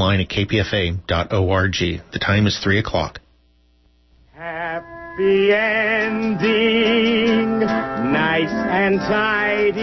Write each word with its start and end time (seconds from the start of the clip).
online 0.00 0.20
at 0.20 0.28
kpfa.org. 0.28 1.74
The 2.12 2.18
time 2.18 2.46
is 2.46 2.58
3 2.62 2.78
o'clock. 2.78 3.20
Happy 4.34 5.52
ending, 5.52 6.80
nice 7.60 8.48
and 8.48 8.98
tidy. 9.00 9.76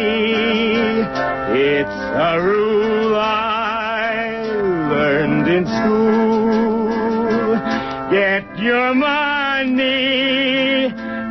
It's 1.53 1.89
a 1.89 2.41
rule 2.41 3.15
I 3.15 4.41
learned 4.89 5.47
in 5.47 5.65
school. 5.67 6.87
Get 8.09 8.57
your 8.59 8.95
money 8.95 9.75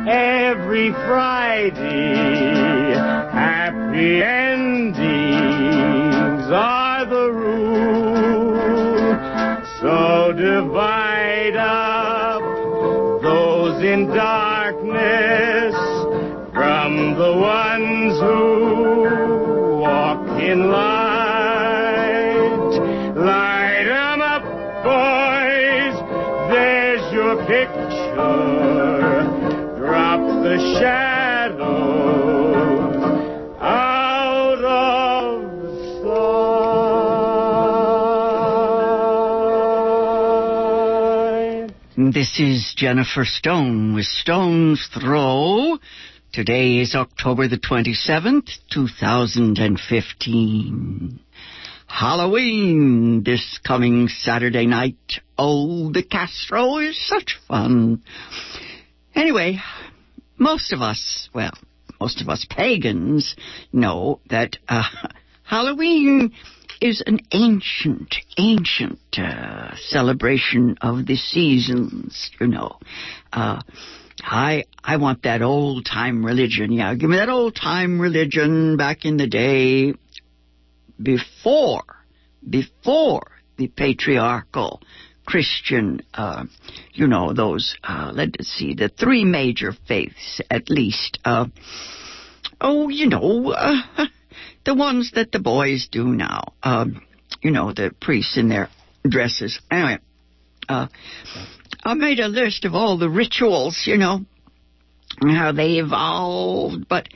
every 0.07 0.91
Friday. 0.91 2.13
Happy 3.33 4.23
endings 4.23 4.46
divide 10.61 11.55
up 11.55 12.41
those 13.21 13.83
in 13.83 14.07
darkness 14.07 15.75
from 16.51 17.13
the 17.13 17.33
ones 17.37 18.19
who 18.19 19.79
walk 19.79 20.41
in 20.41 20.71
light. 20.71 20.96
This 42.17 42.39
is 42.39 42.73
Jennifer 42.75 43.25
Stone 43.25 43.93
with 43.93 44.07
Stone's 44.07 44.89
Throw. 44.91 45.77
Today 46.33 46.77
is 46.77 46.95
October 46.95 47.47
the 47.47 47.59
27th, 47.59 48.57
2015. 48.71 51.19
Halloween 51.85 53.21
this 53.23 53.59
coming 53.63 54.07
Saturday 54.07 54.65
night. 54.65 55.21
Oh, 55.37 55.91
the 55.91 56.01
Castro 56.01 56.79
is 56.79 56.97
such 57.07 57.37
fun. 57.47 58.01
Anyway, 59.13 59.59
most 60.39 60.73
of 60.73 60.81
us, 60.81 61.29
well, 61.35 61.53
most 62.01 62.19
of 62.19 62.29
us 62.29 62.47
pagans 62.49 63.35
know 63.71 64.21
that 64.31 64.57
uh, 64.67 64.81
Halloween 65.43 66.33
is 66.81 67.03
an 67.05 67.19
ancient, 67.31 68.15
ancient 68.37 68.99
uh, 69.17 69.75
celebration 69.89 70.77
of 70.81 71.05
the 71.05 71.15
seasons. 71.15 72.31
You 72.39 72.47
know, 72.47 72.77
uh, 73.33 73.61
I 74.21 74.65
I 74.83 74.97
want 74.97 75.23
that 75.23 75.41
old 75.41 75.85
time 75.85 76.25
religion. 76.25 76.71
Yeah, 76.71 76.93
give 76.95 77.09
me 77.09 77.17
that 77.17 77.29
old 77.29 77.55
time 77.55 77.99
religion 77.99 78.77
back 78.77 79.05
in 79.05 79.17
the 79.17 79.27
day, 79.27 79.93
before 81.01 81.83
before 82.47 83.31
the 83.57 83.67
patriarchal 83.67 84.81
Christian, 85.25 86.01
uh, 86.13 86.45
you 86.93 87.07
know, 87.07 87.33
those, 87.33 87.75
uh, 87.83 88.11
let's 88.13 88.47
see, 88.47 88.73
the 88.73 88.87
three 88.87 89.25
major 89.25 89.73
faiths 89.87 90.39
at 90.49 90.69
least. 90.69 91.19
Uh, 91.25 91.47
oh, 92.61 92.87
you 92.87 93.09
know, 93.09 93.51
uh, 93.51 94.05
the 94.67 94.75
ones 94.75 95.11
that 95.15 95.31
the 95.31 95.39
boys 95.39 95.87
do 95.89 96.07
now. 96.07 96.53
Um, 96.61 97.01
you 97.41 97.51
know, 97.51 97.71
the 97.71 97.95
priests 98.01 98.37
in 98.37 98.49
their 98.49 98.69
dresses. 99.07 99.61
Anyway, 99.71 99.99
uh, 100.67 100.87
I 101.85 101.93
made 101.93 102.19
a 102.19 102.27
list 102.27 102.65
of 102.65 102.75
all 102.75 102.97
the 102.97 103.09
rituals, 103.09 103.83
you 103.85 103.97
know, 103.97 104.25
how 105.21 105.53
they 105.53 105.75
evolved, 105.75 106.89
but 106.89 107.07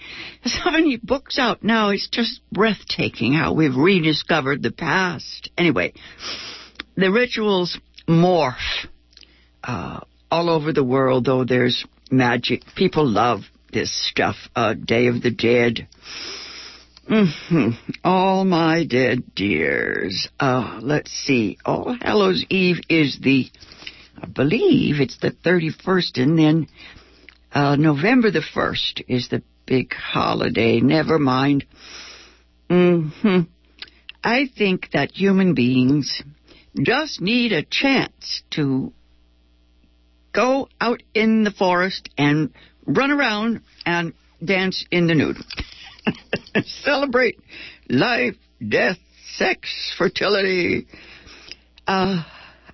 there's 0.41 0.63
so 0.63 0.71
many 0.71 0.95
books 0.95 1.37
out 1.37 1.61
now, 1.61 1.89
it's 1.89 2.07
just 2.09 2.39
breathtaking 2.53 3.33
how 3.33 3.53
we've 3.53 3.75
rediscovered 3.75 4.63
the 4.63 4.71
past. 4.71 5.51
Anyway, 5.57 5.91
the 6.95 7.11
rituals 7.11 7.77
morph 8.07 8.55
uh, 9.61 9.99
all 10.31 10.49
over 10.49 10.71
the 10.71 10.85
world, 10.85 11.25
though 11.25 11.43
there's 11.43 11.85
magic. 12.09 12.61
People 12.77 13.05
love 13.05 13.41
this 13.73 13.91
stuff. 14.09 14.37
Uh, 14.55 14.73
Day 14.73 15.07
of 15.07 15.21
the 15.21 15.31
Dead. 15.31 15.89
Hmm 17.07 17.69
All 18.03 18.45
my 18.45 18.85
dead 18.85 19.35
dears. 19.35 20.27
Uh, 20.39 20.79
let's 20.81 21.11
see. 21.11 21.57
All 21.65 21.95
Hallows 22.01 22.45
Eve 22.49 22.81
is 22.89 23.19
the, 23.21 23.49
I 24.21 24.27
believe 24.27 24.99
it's 24.99 25.17
the 25.17 25.31
31st, 25.31 26.21
and 26.21 26.37
then 26.39 26.67
uh, 27.53 27.75
November 27.75 28.31
the 28.31 28.43
1st 28.55 29.03
is 29.07 29.29
the 29.29 29.43
big 29.65 29.93
holiday. 29.93 30.79
Never 30.79 31.19
mind. 31.19 31.65
hmm 32.69 33.09
I 34.23 34.47
think 34.55 34.89
that 34.93 35.11
human 35.11 35.55
beings 35.55 36.21
just 36.79 37.19
need 37.21 37.51
a 37.51 37.63
chance 37.63 38.43
to 38.51 38.93
go 40.31 40.69
out 40.79 41.01
in 41.13 41.43
the 41.43 41.51
forest 41.51 42.09
and 42.17 42.53
run 42.85 43.11
around 43.11 43.61
and 43.85 44.13
dance 44.43 44.85
in 44.91 45.07
the 45.07 45.15
nude. 45.15 45.37
Celebrate 46.83 47.39
life, 47.89 48.35
death, 48.65 48.97
sex, 49.35 49.93
fertility. 49.97 50.87
Uh, 51.87 52.23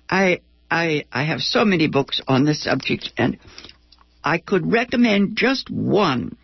I, 0.08 0.40
I, 0.70 1.04
I 1.12 1.24
have 1.24 1.40
so 1.40 1.64
many 1.64 1.88
books 1.88 2.20
on 2.26 2.44
this 2.44 2.64
subject, 2.64 3.12
and 3.16 3.38
I 4.22 4.38
could 4.38 4.70
recommend 4.70 5.36
just 5.36 5.70
one. 5.70 6.36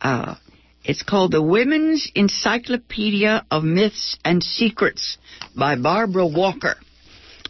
Uh, 0.00 0.36
it's 0.84 1.02
called 1.02 1.32
The 1.32 1.42
Women's 1.42 2.10
Encyclopedia 2.14 3.44
of 3.50 3.64
Myths 3.64 4.16
and 4.24 4.42
Secrets 4.42 5.18
by 5.56 5.76
Barbara 5.76 6.26
Walker. 6.26 6.76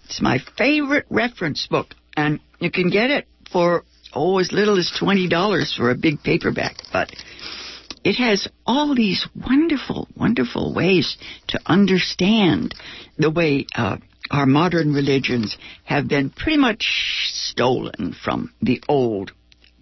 It's 0.05 0.23
my 0.23 0.39
favorite 0.57 1.07
reference 1.11 1.67
book, 1.67 1.89
and 2.17 2.41
you 2.61 2.71
can 2.71 2.91
get 2.91 3.11
it 3.11 3.27
for, 3.53 3.85
oh, 4.15 4.39
as 4.39 4.53
little 4.53 4.79
as 4.79 4.91
$20 4.99 5.77
for 5.77 5.91
a 5.91 5.95
big 5.95 6.23
paperback. 6.23 6.77
But 6.93 7.11
it 8.07 8.15
has 8.15 8.47
all 8.65 8.95
these 8.95 9.27
wonderful, 9.35 10.07
wonderful 10.17 10.73
ways 10.73 11.17
to 11.49 11.59
understand 11.67 12.73
the 13.19 13.33
way 13.33 13.67
uh, 13.75 13.97
our 14.31 14.47
modern 14.47 14.93
religions 14.95 15.57
have 15.83 16.07
been 16.07 16.31
pretty 16.31 16.57
much 16.57 16.87
stolen 17.27 18.15
from 18.25 18.55
the 18.63 18.81
old 18.89 19.33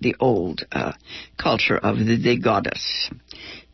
the 0.00 0.16
old 0.18 0.64
uh, 0.72 0.92
culture 1.38 1.76
of 1.76 1.98
the, 1.98 2.16
the 2.16 2.38
goddess. 2.38 3.10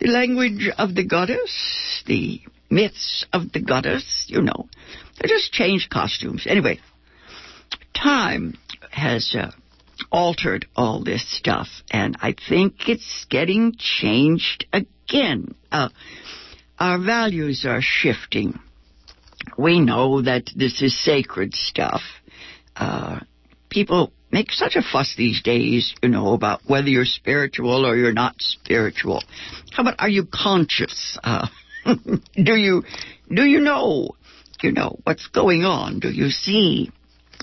The 0.00 0.09
language 0.09 0.69
of 0.77 0.94
the 0.94 1.05
goddess, 1.05 2.03
the 2.06 2.41
myths 2.69 3.25
of 3.32 3.53
the 3.53 3.61
goddess, 3.61 4.27
you 4.28 4.43
know. 4.43 4.69
They 5.21 5.28
just 5.28 5.53
changed 5.53 5.91
costumes. 5.91 6.47
Anyway, 6.49 6.81
time 7.94 8.59
has 8.91 9.34
uh, 9.38 9.50
altered 10.11 10.66
all 10.77 11.03
this 11.03 11.28
stuff, 11.28 11.69
and 11.91 12.16
I 12.21 12.34
think 12.49 12.88
it's 12.88 13.27
getting 13.28 13.75
changed 13.78 14.66
again. 14.72 15.55
Uh, 15.71 15.88
our 16.78 16.99
values 16.99 17.65
are 17.66 17.83
shifting. 17.83 18.59
We 19.59 19.81
know 19.81 20.22
that 20.22 20.50
this 20.56 20.83
is 20.83 20.99
sacred 20.99 21.55
stuff. 21.55 22.03
Uh, 22.77 23.21
people 23.69 24.12
make 24.31 24.53
such 24.53 24.77
a 24.77 24.83
fuss 24.83 25.15
these 25.16 25.43
days, 25.43 25.94
you 26.03 26.09
know, 26.09 26.32
about 26.32 26.62
whether 26.67 26.88
you're 26.88 27.05
spiritual 27.05 27.87
or 27.87 27.97
you're 27.97 28.12
not 28.12 28.37
spiritual. 28.38 29.22
How 29.72 29.82
about 29.82 29.97
are 29.99 30.09
you 30.09 30.27
conscious? 30.32 31.19
Uh, 31.22 31.49
do 31.84 32.56
you 32.56 32.84
do 33.32 33.44
you 33.44 33.61
know, 33.61 34.11
you 34.62 34.72
know, 34.72 34.99
what's 35.05 35.27
going 35.28 35.65
on? 35.65 36.00
Do 36.00 36.11
you 36.11 36.31
see 36.31 36.91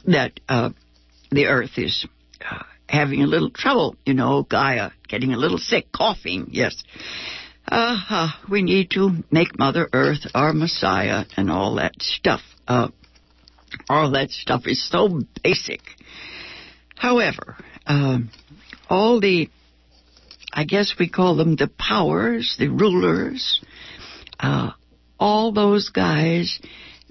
that 0.06 0.39
uh, 0.48 0.69
the 1.31 1.48
Earth 1.48 1.77
is 1.77 2.06
having 2.89 3.21
a 3.21 3.27
little 3.27 3.49
trouble? 3.49 3.95
You 4.05 4.13
know, 4.13 4.44
Gaia 4.44 4.91
getting 5.07 5.33
a 5.33 5.38
little 5.38 5.57
sick, 5.57 5.91
coughing. 5.91 6.47
Yes. 6.51 6.83
Uh, 7.69 8.29
we 8.49 8.61
need 8.61 8.91
to 8.91 9.11
make 9.29 9.59
Mother 9.59 9.89
Earth 9.91 10.25
our 10.33 10.53
Messiah 10.53 11.25
and 11.35 11.51
all 11.51 11.75
that 11.75 12.01
stuff. 12.01 12.41
Uh, 12.67 12.89
all 13.89 14.11
that 14.11 14.31
stuff 14.31 14.63
is 14.65 14.88
so 14.89 15.21
basic. 15.44 15.81
However, 16.95 17.57
um, 17.85 18.29
all 18.89 19.19
the, 19.19 19.49
I 20.51 20.63
guess 20.63 20.95
we 20.97 21.09
call 21.09 21.35
them 21.35 21.55
the 21.55 21.67
powers, 21.67 22.55
the 22.57 22.69
rulers, 22.69 23.61
uh, 24.39 24.71
all 25.19 25.51
those 25.51 25.89
guys, 25.89 26.59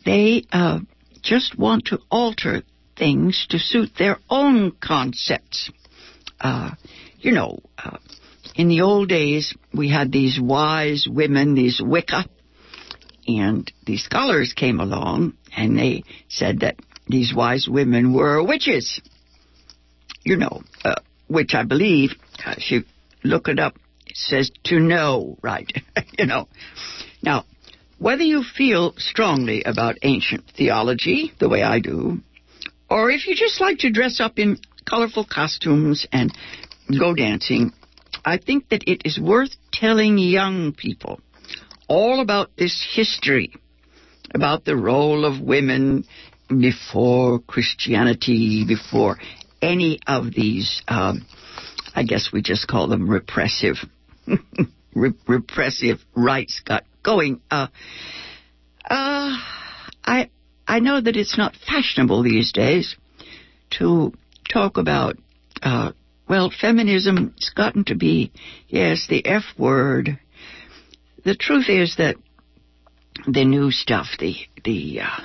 they 0.05 0.45
uh, 0.53 0.81
just 1.23 1.59
want 1.59 1.87
to 1.87 1.99
alter 2.11 2.63
things 2.97 3.47
to 3.51 3.59
suit 3.59 3.91
their 3.99 4.19
own 4.29 4.73
concepts. 4.73 5.71
Uh, 6.41 6.73
you 7.19 7.33
know, 7.33 7.61
uh, 7.83 7.99
in 8.55 8.69
the 8.69 8.81
old 8.81 9.09
days, 9.09 9.55
we 9.75 9.91
had 9.91 10.13
these 10.13 10.41
wise 10.41 11.07
women, 11.09 11.55
these 11.55 11.81
Wicca, 11.83 12.25
and 13.27 13.71
the 13.85 13.97
scholars 13.97 14.53
came 14.55 14.81
along 14.81 15.35
and 15.57 15.79
they 15.79 16.05
said 16.29 16.61
that 16.61 16.77
these 17.09 17.35
wise 17.35 17.69
women 17.69 18.13
were 18.13 18.43
witches. 18.43 19.01
You 20.25 20.37
know, 20.37 20.63
uh, 20.85 20.97
which 21.29 21.55
I 21.55 21.65
believe, 21.65 22.11
uh, 22.45 22.55
if 22.57 22.71
you 22.71 22.85
look 23.23 23.49
it 23.49 23.59
up, 23.59 23.77
it 24.07 24.17
says 24.17 24.51
to 24.65 24.79
know, 24.81 25.39
right? 25.43 25.71
you 26.19 26.27
know. 26.27 26.49
Now, 27.23 27.45
whether 27.99 28.23
you 28.23 28.43
feel 28.43 28.95
strongly 28.97 29.63
about 29.65 29.99
ancient 30.03 30.45
theology, 30.57 31.33
the 31.39 31.49
way 31.49 31.63
I 31.63 31.79
do, 31.79 32.21
or 32.89 33.11
if 33.11 33.27
you 33.27 33.35
just 33.35 33.61
like 33.61 33.79
to 33.79 33.91
dress 33.91 34.21
up 34.21 34.39
in 34.39 34.59
colorful 34.89 35.25
costumes 35.25 36.07
and 36.13 36.33
go 36.99 37.15
dancing, 37.15 37.73
I 38.25 38.39
think 38.39 38.69
that 38.71 38.85
it 38.87 39.03
is 39.05 39.19
worth 39.19 39.55
telling 39.73 40.19
young 40.19 40.73
people 40.73 41.21
all 41.89 42.21
about 42.21 42.51
this 42.57 42.87
history, 42.95 43.55
about 44.35 44.65
the 44.65 44.77
role 44.77 45.25
of 45.25 45.41
women 45.41 46.05
before 46.49 47.41
Christianity, 47.41 48.65
before 48.67 49.19
any 49.63 50.01
of 50.07 50.33
these, 50.33 50.83
um, 50.89 51.27
I 51.95 52.05
guess 52.05 52.31
we 52.33 52.43
just 52.43 52.69
call 52.69 52.89
them 52.89 53.09
repressive, 53.09 53.77
re- 54.95 55.13
repressive 55.27 55.99
rights 56.15 56.61
got 56.65 56.85
going. 57.03 57.41
Uh, 57.51 57.69
uh, 58.89 59.37
I 60.05 60.31
I 60.67 60.81
know 60.81 61.01
that 61.01 61.17
it's 61.17 61.39
not 61.39 61.55
fashionable 61.57 62.23
these 62.23 62.53
days 62.53 62.97
to 63.79 64.13
talk 64.53 64.77
about. 64.77 65.17
Uh, 65.63 65.93
well, 66.29 66.51
feminism's 66.51 67.51
gotten 67.55 67.85
to 67.85 67.95
be, 67.95 68.33
yes, 68.69 69.07
the 69.09 69.25
F 69.25 69.45
word. 69.57 70.19
The 71.25 71.37
truth 71.37 71.69
is 71.69 71.97
that 71.97 72.17
the 73.27 73.45
new 73.45 73.71
stuff, 73.71 74.07
the 74.19 74.35
the 74.65 75.01
uh, 75.01 75.21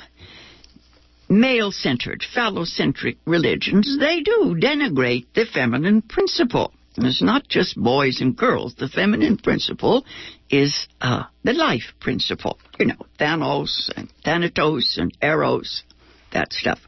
male-centered, 1.27 2.23
phallocentric 2.35 3.17
religions, 3.25 3.97
they 3.99 4.21
do 4.21 4.55
denigrate 4.59 5.25
the 5.33 5.45
feminine 5.45 6.01
principle. 6.01 6.73
And 6.97 7.05
it's 7.07 7.21
not 7.21 7.47
just 7.47 7.77
boys 7.77 8.19
and 8.19 8.35
girls. 8.35 8.75
The 8.75 8.89
feminine 8.89 9.37
principle 9.37 10.05
is 10.49 10.87
uh, 10.99 11.23
the 11.43 11.53
life 11.53 11.93
principle. 11.99 12.59
You 12.77 12.87
know, 12.87 13.05
Thanos 13.19 13.89
and 13.95 14.09
Thanatos 14.25 14.97
and 14.97 15.15
Eros, 15.21 15.83
that 16.33 16.51
stuff. 16.51 16.79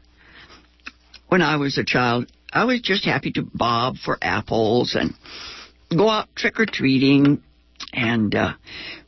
When 1.28 1.40
I 1.40 1.56
was 1.56 1.78
a 1.78 1.84
child, 1.84 2.30
I 2.52 2.64
was 2.64 2.82
just 2.82 3.04
happy 3.04 3.32
to 3.32 3.48
bob 3.54 3.96
for 3.96 4.18
apples 4.20 4.94
and 4.94 5.14
go 5.90 6.08
out 6.08 6.28
trick 6.36 6.60
or 6.60 6.66
treating. 6.66 7.42
And 7.92 8.34
uh, 8.34 8.52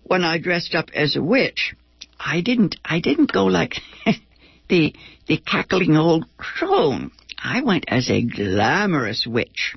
when 0.03 0.25
I 0.25 0.39
dressed 0.39 0.75
up 0.75 0.91
as 0.95 1.15
a 1.15 1.23
witch, 1.23 1.75
I 2.19 2.41
didn't. 2.41 2.77
I 2.85 3.01
didn't 3.01 3.33
go 3.33 3.45
like 3.45 3.75
the 4.69 4.95
the 5.27 5.37
cackling 5.37 5.97
old 5.97 6.25
crone. 6.39 7.11
I 7.39 7.63
went 7.63 7.85
as 7.89 8.11
a 8.11 8.23
glamorous 8.23 9.27
witch. 9.27 9.77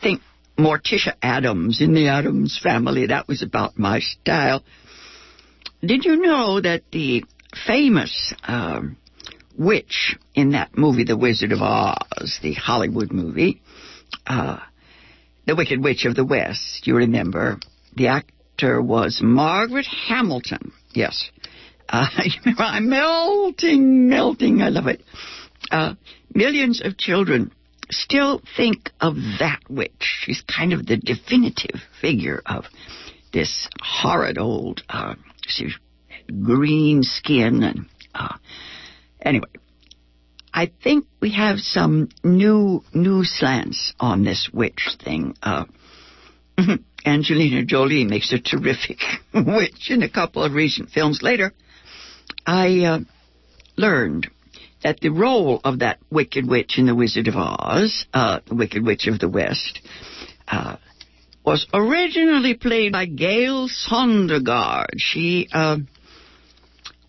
Think 0.00 0.22
Morticia 0.60 1.14
Addams 1.22 1.80
in 1.80 1.94
the 1.94 2.08
Addams 2.08 2.60
family. 2.62 3.06
That 3.06 3.26
was 3.26 3.42
about 3.42 3.78
my 3.78 4.00
style. 4.00 4.62
Did 5.80 6.04
you 6.04 6.16
know 6.16 6.60
that 6.60 6.82
the 6.92 7.24
famous 7.66 8.34
um, 8.44 8.96
witch 9.58 10.16
in 10.34 10.50
that 10.50 10.76
movie, 10.76 11.04
The 11.04 11.16
Wizard 11.16 11.52
of 11.52 11.62
Oz, 11.62 12.38
the 12.42 12.52
Hollywood 12.52 13.10
movie, 13.10 13.62
uh, 14.26 14.58
The 15.46 15.56
Wicked 15.56 15.82
Witch 15.82 16.04
of 16.04 16.14
the 16.14 16.24
West, 16.24 16.86
you 16.86 16.96
remember, 16.96 17.58
the 17.96 18.08
actor 18.08 18.82
was 18.82 19.20
Margaret 19.22 19.86
Hamilton. 19.86 20.72
Yes. 20.92 21.30
Uh, 21.88 22.06
I'm 22.58 22.88
melting, 22.90 24.08
melting. 24.08 24.60
I 24.60 24.68
love 24.68 24.86
it. 24.86 25.02
Uh, 25.70 25.94
millions 26.34 26.82
of 26.84 26.98
children 26.98 27.52
still 27.90 28.40
think 28.56 28.90
of 29.00 29.14
that 29.38 29.60
witch. 29.68 30.20
She's 30.22 30.42
kind 30.42 30.72
of 30.72 30.86
the 30.86 30.96
definitive 30.96 31.80
figure 32.00 32.42
of 32.46 32.64
this 33.32 33.68
horrid 33.82 34.38
old, 34.38 34.82
uh, 34.88 35.14
she's 35.46 35.74
green 36.42 37.02
skin 37.02 37.62
and, 37.62 37.86
uh, 38.14 38.36
anyway. 39.20 39.48
I 40.52 40.72
think 40.82 41.06
we 41.20 41.32
have 41.34 41.60
some 41.60 42.08
new, 42.24 42.82
new 42.92 43.24
slants 43.24 43.94
on 44.00 44.24
this 44.24 44.50
witch 44.52 44.96
thing. 45.02 45.36
Uh, 45.40 45.66
Angelina 47.06 47.64
Jolie 47.64 48.04
makes 48.04 48.32
a 48.32 48.40
terrific 48.40 48.98
witch 49.34 49.90
in 49.90 50.02
a 50.02 50.08
couple 50.08 50.42
of 50.42 50.52
recent 50.52 50.90
films 50.90 51.22
later. 51.22 51.52
I, 52.44 52.80
uh, 52.80 52.98
learned 53.76 54.28
that 54.82 55.00
the 55.00 55.10
role 55.10 55.60
of 55.64 55.80
that 55.80 55.98
Wicked 56.10 56.48
Witch 56.48 56.78
in 56.78 56.86
The 56.86 56.94
Wizard 56.94 57.28
of 57.28 57.36
Oz, 57.36 58.06
uh, 58.14 58.40
the 58.46 58.54
Wicked 58.54 58.84
Witch 58.84 59.06
of 59.06 59.18
the 59.18 59.28
West, 59.28 59.80
uh, 60.48 60.76
was 61.44 61.66
originally 61.72 62.54
played 62.54 62.92
by 62.92 63.06
Gale 63.06 63.68
Sondergaard. 63.68 64.98
She 64.98 65.48
uh, 65.52 65.78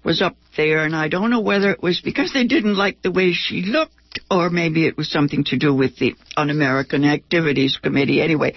was 0.04 0.22
up 0.22 0.36
there, 0.58 0.84
and 0.84 0.96
I 0.96 1.08
don't 1.08 1.30
know 1.30 1.42
whether 1.42 1.72
it 1.72 1.82
was 1.82 2.02
because 2.02 2.34
they 2.34 2.46
didn't 2.46 2.76
like 2.76 3.02
the 3.02 3.12
way 3.12 3.34
she 3.34 3.64
looked, 3.64 4.20
or 4.30 4.50
maybe 4.50 4.86
it 4.86 4.98
was 4.98 5.10
something 5.10 5.44
to 5.46 5.58
do 5.58 5.74
with 5.74 5.98
the 5.98 6.16
Un-American 6.36 7.06
Activities 7.06 7.78
Committee. 7.82 8.22
Anyway, 8.22 8.56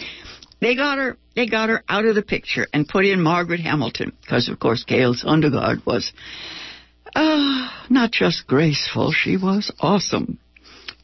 they 0.60 0.75
got 0.76 0.99
her. 0.99 1.17
They 1.37 1.46
got 1.49 1.69
her 1.69 1.82
out 1.88 2.05
of 2.05 2.14
the 2.14 2.22
picture 2.22 2.67
and 2.72 2.88
put 2.88 3.05
in 3.05 3.20
Margaret 3.20 3.60
Hamilton 3.60 4.12
because, 4.20 4.49
of 4.49 4.60
course, 4.60 4.84
Gale 4.84 5.14
Sondergaard 5.14 5.84
was 5.84 6.12
uh, 7.14 7.69
not 7.90 8.12
just 8.12 8.46
graceful, 8.46 9.12
she 9.12 9.37
was 9.37 9.72
awesome. 9.81 10.38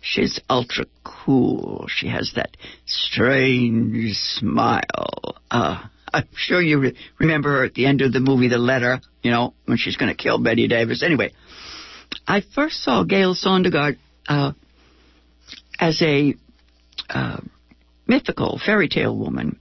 She's 0.00 0.40
ultra 0.48 0.86
cool. 1.04 1.86
She 1.88 2.08
has 2.08 2.32
that 2.36 2.56
strange 2.86 4.14
smile. 4.14 5.36
Uh, 5.50 5.82
I'm 6.12 6.28
sure 6.34 6.60
you 6.60 6.80
re- 6.80 6.96
remember 7.18 7.50
her 7.58 7.64
at 7.64 7.74
the 7.74 7.86
end 7.86 8.00
of 8.00 8.12
the 8.12 8.20
movie 8.20 8.48
The 8.48 8.58
Letter, 8.58 9.00
you 9.22 9.30
know, 9.30 9.54
when 9.66 9.78
she's 9.78 9.96
going 9.96 10.14
to 10.14 10.20
kill 10.20 10.38
Bette 10.38 10.68
Davis. 10.68 11.02
Anyway, 11.02 11.32
I 12.26 12.40
first 12.54 12.82
saw 12.82 13.04
Gale 13.04 13.34
Sondergaard 13.34 13.98
uh, 14.28 14.52
as 15.78 16.00
a 16.02 16.34
uh, 17.08 17.40
mythical 18.06 18.58
fairy 18.64 18.88
tale 18.88 19.16
woman 19.16 19.60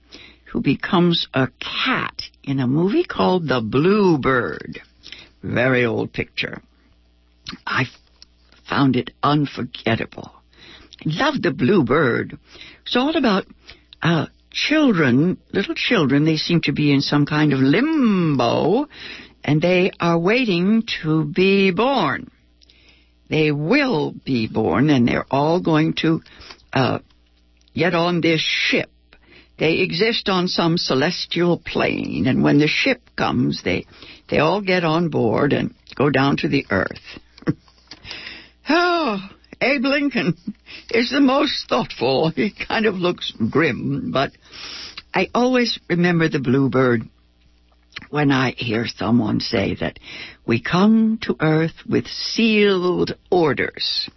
who 0.51 0.61
becomes 0.61 1.27
a 1.33 1.49
cat 1.59 2.21
in 2.43 2.59
a 2.59 2.67
movie 2.67 3.03
called 3.03 3.47
The 3.47 3.61
Blue 3.61 4.17
Bird. 4.17 4.81
Very 5.41 5.85
old 5.85 6.13
picture. 6.13 6.61
I 7.65 7.85
found 8.67 8.95
it 8.95 9.11
unforgettable. 9.23 10.31
Loved 11.05 11.43
the 11.43 11.51
blue 11.51 11.83
bird. 11.83 12.37
It's 12.85 12.95
all 12.95 13.15
about 13.15 13.45
uh, 14.01 14.27
children, 14.51 15.37
little 15.53 15.75
children. 15.75 16.25
They 16.25 16.37
seem 16.37 16.61
to 16.61 16.73
be 16.73 16.91
in 16.91 17.01
some 17.01 17.25
kind 17.25 17.53
of 17.53 17.59
limbo, 17.59 18.87
and 19.43 19.61
they 19.61 19.91
are 19.99 20.19
waiting 20.19 20.83
to 21.01 21.25
be 21.25 21.71
born. 21.71 22.29
They 23.29 23.51
will 23.51 24.13
be 24.25 24.47
born, 24.47 24.89
and 24.89 25.07
they're 25.07 25.31
all 25.31 25.61
going 25.61 25.93
to 26.01 26.21
uh, 26.73 26.99
get 27.73 27.95
on 27.95 28.21
this 28.21 28.41
ship 28.41 28.89
they 29.59 29.79
exist 29.79 30.29
on 30.29 30.47
some 30.47 30.77
celestial 30.77 31.57
plane, 31.57 32.27
and 32.27 32.41
when 32.41 32.59
the 32.59 32.67
ship 32.67 33.01
comes, 33.17 33.61
they, 33.61 33.85
they 34.29 34.39
all 34.39 34.61
get 34.61 34.83
on 34.83 35.09
board 35.09 35.53
and 35.53 35.73
go 35.95 36.09
down 36.09 36.37
to 36.37 36.47
the 36.47 36.65
earth. 36.69 37.19
oh, 38.69 39.29
Abe 39.61 39.83
Lincoln 39.83 40.37
is 40.91 41.11
the 41.11 41.19
most 41.19 41.67
thoughtful. 41.67 42.29
He 42.29 42.51
kind 42.51 42.85
of 42.85 42.95
looks 42.95 43.33
grim, 43.49 44.11
but 44.11 44.31
I 45.13 45.27
always 45.33 45.79
remember 45.89 46.29
the 46.29 46.39
bluebird 46.39 47.01
when 48.09 48.31
I 48.31 48.51
hear 48.51 48.85
someone 48.87 49.39
say 49.39 49.75
that 49.75 49.99
we 50.45 50.61
come 50.61 51.19
to 51.23 51.35
earth 51.39 51.83
with 51.87 52.07
sealed 52.07 53.15
orders. 53.29 54.09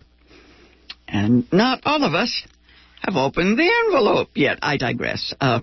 And 1.09 1.51
not 1.53 1.81
all 1.85 2.05
of 2.05 2.15
us 2.15 2.47
have 3.03 3.17
opened 3.17 3.59
the 3.59 3.71
envelope 3.87 4.31
yet. 4.35 4.59
I 4.63 4.77
digress. 4.77 5.35
Uh, 5.41 5.61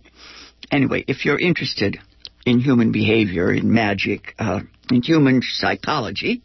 anyway, 0.72 1.06
if 1.08 1.26
you're 1.26 1.40
interested 1.40 2.00
in 2.46 2.60
human 2.60 2.92
behavior, 2.92 3.52
in 3.52 3.72
magic, 3.74 4.34
uh, 4.40 4.62
in 4.92 5.02
human 5.02 5.42
psychology, 5.42 6.42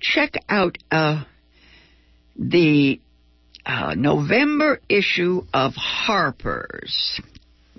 check 0.00 0.34
out 0.48 0.76
uh, 0.90 1.24
the 2.36 3.00
uh, 3.64 3.94
November 3.96 4.80
issue 4.88 5.42
of 5.52 5.74
Harper's. 5.74 7.20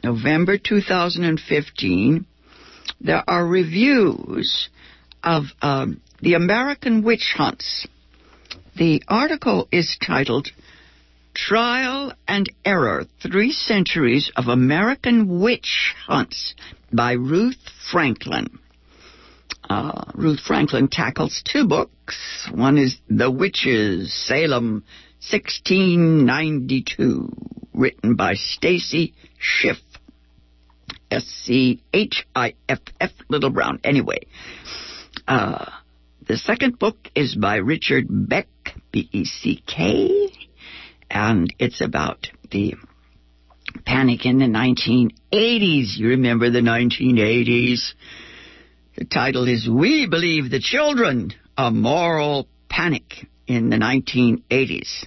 November 0.03 0.57
2015. 0.57 2.25
There 2.99 3.23
are 3.27 3.45
reviews 3.45 4.69
of 5.23 5.43
um, 5.61 6.01
the 6.21 6.33
American 6.33 7.03
witch 7.03 7.33
hunts. 7.35 7.87
The 8.77 9.03
article 9.07 9.67
is 9.71 9.97
titled 10.05 10.49
Trial 11.33 12.13
and 12.27 12.47
Error 12.65 13.05
Three 13.21 13.51
Centuries 13.51 14.31
of 14.35 14.47
American 14.47 15.41
Witch 15.41 15.93
Hunts 16.05 16.53
by 16.93 17.13
Ruth 17.13 17.57
Franklin. 17.91 18.59
uh, 19.69 20.03
Ruth 20.13 20.39
Franklin 20.41 20.87
tackles 20.87 21.41
two 21.45 21.67
books. 21.67 22.49
One 22.53 22.77
is 22.77 22.97
The 23.09 23.31
Witches, 23.31 24.13
Salem, 24.27 24.83
1692, 25.31 27.29
written 27.73 28.15
by 28.15 28.35
Stacy 28.35 29.13
Schiff. 29.39 29.77
S-C-H-I-F-F, 31.09 33.11
Little 33.29 33.49
Brown. 33.51 33.79
Anyway, 33.83 34.19
uh, 35.27 35.65
the 36.27 36.37
second 36.37 36.79
book 36.79 36.97
is 37.15 37.35
by 37.35 37.57
Richard 37.57 38.07
Beck, 38.09 38.47
B-E-C-K, 38.91 40.29
and 41.11 41.53
it's 41.59 41.81
about 41.81 42.29
the 42.49 42.73
panic 43.85 44.25
in 44.25 44.39
the 44.39 44.45
1980s. 44.45 45.97
You 45.97 46.09
remember 46.09 46.49
the 46.49 46.59
1980s? 46.59 47.93
The 48.97 49.05
title 49.05 49.47
is 49.47 49.67
We 49.67 50.07
Believe 50.07 50.51
the 50.51 50.59
Children, 50.59 51.33
a 51.57 51.71
Moral 51.71 52.47
Panic 52.69 53.27
in 53.47 53.69
the 53.69 53.77
1980s. 53.77 55.05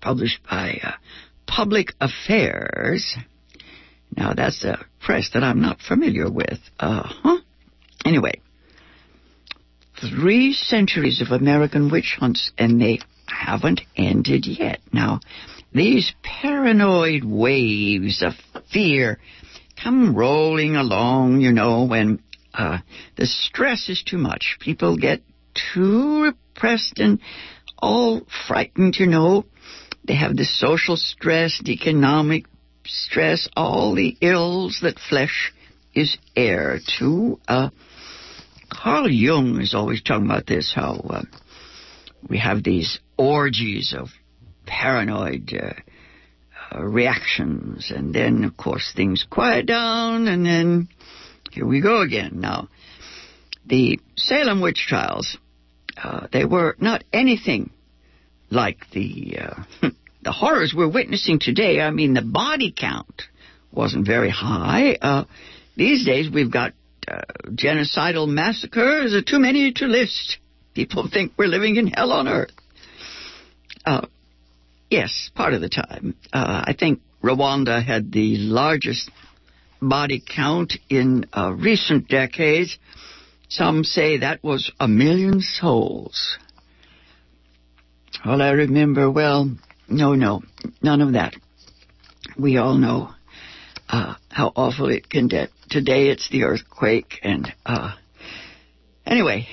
Published 0.00 0.40
by 0.48 0.80
uh, 0.82 0.92
Public 1.46 1.92
Affairs. 2.00 3.16
Now, 4.16 4.34
that's 4.34 4.62
a 4.64 4.84
press 5.00 5.30
that 5.34 5.42
I'm 5.42 5.60
not 5.60 5.80
familiar 5.80 6.30
with. 6.30 6.58
Uh 6.78 7.02
huh. 7.04 7.38
Anyway, 8.04 8.40
three 10.00 10.52
centuries 10.52 11.20
of 11.20 11.28
American 11.28 11.90
witch 11.90 12.16
hunts, 12.18 12.52
and 12.58 12.80
they 12.80 13.00
haven't 13.26 13.80
ended 13.96 14.46
yet. 14.46 14.80
Now, 14.92 15.20
these 15.74 16.12
paranoid 16.22 17.24
waves 17.24 18.22
of 18.22 18.34
fear 18.72 19.18
come 19.82 20.14
rolling 20.14 20.76
along, 20.76 21.40
you 21.40 21.52
know, 21.52 21.84
when 21.84 22.22
uh, 22.54 22.78
the 23.16 23.26
stress 23.26 23.88
is 23.88 24.02
too 24.02 24.18
much. 24.18 24.58
People 24.60 24.96
get 24.96 25.22
too 25.74 26.22
repressed 26.22 26.98
and 26.98 27.20
all 27.78 28.22
frightened, 28.46 28.96
you 28.98 29.06
know. 29.06 29.44
They 30.04 30.14
have 30.14 30.36
the 30.36 30.44
social 30.44 30.96
stress, 30.96 31.60
the 31.64 31.72
economic 31.72 32.44
stress, 32.86 33.48
all 33.56 33.94
the 33.94 34.16
ills 34.20 34.80
that 34.82 34.98
flesh 34.98 35.52
is 35.94 36.18
heir 36.36 36.80
to. 36.98 37.40
Uh, 37.46 37.70
Carl 38.70 39.10
Jung 39.10 39.60
is 39.60 39.74
always 39.74 40.02
talking 40.02 40.26
about 40.26 40.46
this, 40.46 40.72
how 40.74 40.94
uh, 41.08 41.22
we 42.28 42.38
have 42.38 42.62
these 42.62 42.98
orgies 43.16 43.94
of 43.96 44.08
paranoid 44.66 45.52
uh, 45.54 45.72
uh, 46.74 46.82
reactions, 46.82 47.92
and 47.94 48.14
then, 48.14 48.44
of 48.44 48.56
course, 48.56 48.92
things 48.94 49.26
quiet 49.28 49.66
down, 49.66 50.28
and 50.28 50.44
then 50.44 50.88
here 51.50 51.66
we 51.66 51.80
go 51.80 52.02
again. 52.02 52.40
Now, 52.40 52.68
the 53.66 53.98
Salem 54.16 54.60
witch 54.60 54.86
trials, 54.88 55.36
uh, 56.02 56.26
they 56.32 56.44
were 56.44 56.76
not 56.78 57.04
anything 57.12 57.70
like 58.50 58.78
the 58.92 59.38
uh, 59.40 59.62
the 60.22 60.32
horrors 60.32 60.74
we're 60.76 60.88
witnessing 60.88 61.38
today. 61.40 61.80
I 61.80 61.90
mean, 61.90 62.14
the 62.14 62.22
body 62.22 62.72
count 62.76 63.22
wasn't 63.72 64.06
very 64.06 64.30
high. 64.30 64.96
Uh, 65.00 65.24
these 65.76 66.04
days, 66.04 66.30
we've 66.30 66.50
got 66.52 66.72
uh, 67.08 67.22
genocidal 67.50 68.28
massacres, 68.28 69.14
too 69.26 69.38
many 69.38 69.72
to 69.72 69.86
list. 69.86 70.38
People 70.74 71.08
think 71.12 71.32
we're 71.36 71.48
living 71.48 71.76
in 71.76 71.88
hell 71.88 72.12
on 72.12 72.28
earth. 72.28 72.52
Uh, 73.84 74.06
yes, 74.92 75.30
part 75.34 75.54
of 75.54 75.62
the 75.62 75.70
time. 75.70 76.14
Uh, 76.32 76.64
I 76.66 76.74
think 76.78 77.00
Rwanda 77.24 77.82
had 77.82 78.12
the 78.12 78.36
largest 78.36 79.10
body 79.80 80.22
count 80.24 80.74
in 80.88 81.24
uh, 81.32 81.52
recent 81.52 82.08
decades. 82.08 82.78
Some 83.48 83.84
say 83.84 84.18
that 84.18 84.44
was 84.44 84.70
a 84.78 84.86
million 84.86 85.40
souls. 85.40 86.38
Well, 88.24 88.42
I 88.42 88.50
remember, 88.50 89.10
well, 89.10 89.50
no, 89.88 90.14
no, 90.14 90.42
none 90.82 91.00
of 91.00 91.14
that. 91.14 91.34
We 92.38 92.58
all 92.58 92.76
know 92.76 93.10
uh, 93.88 94.14
how 94.28 94.52
awful 94.54 94.90
it 94.90 95.08
can 95.08 95.26
get. 95.26 95.50
Today 95.70 96.08
it's 96.08 96.28
the 96.30 96.44
earthquake, 96.44 97.18
and 97.22 97.52
uh, 97.64 97.92
anyway, 99.06 99.48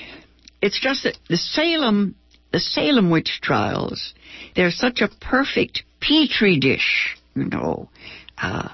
it's 0.61 0.79
just 0.79 1.03
that 1.03 1.17
the 1.29 1.37
Salem, 1.37 2.15
the 2.51 2.59
Salem 2.59 3.09
witch 3.09 3.39
trials, 3.41 4.13
they're 4.55 4.71
such 4.71 5.01
a 5.01 5.09
perfect 5.21 5.83
petri 6.01 6.59
dish, 6.59 7.17
you 7.35 7.45
know. 7.45 7.89
Uh, 8.37 8.69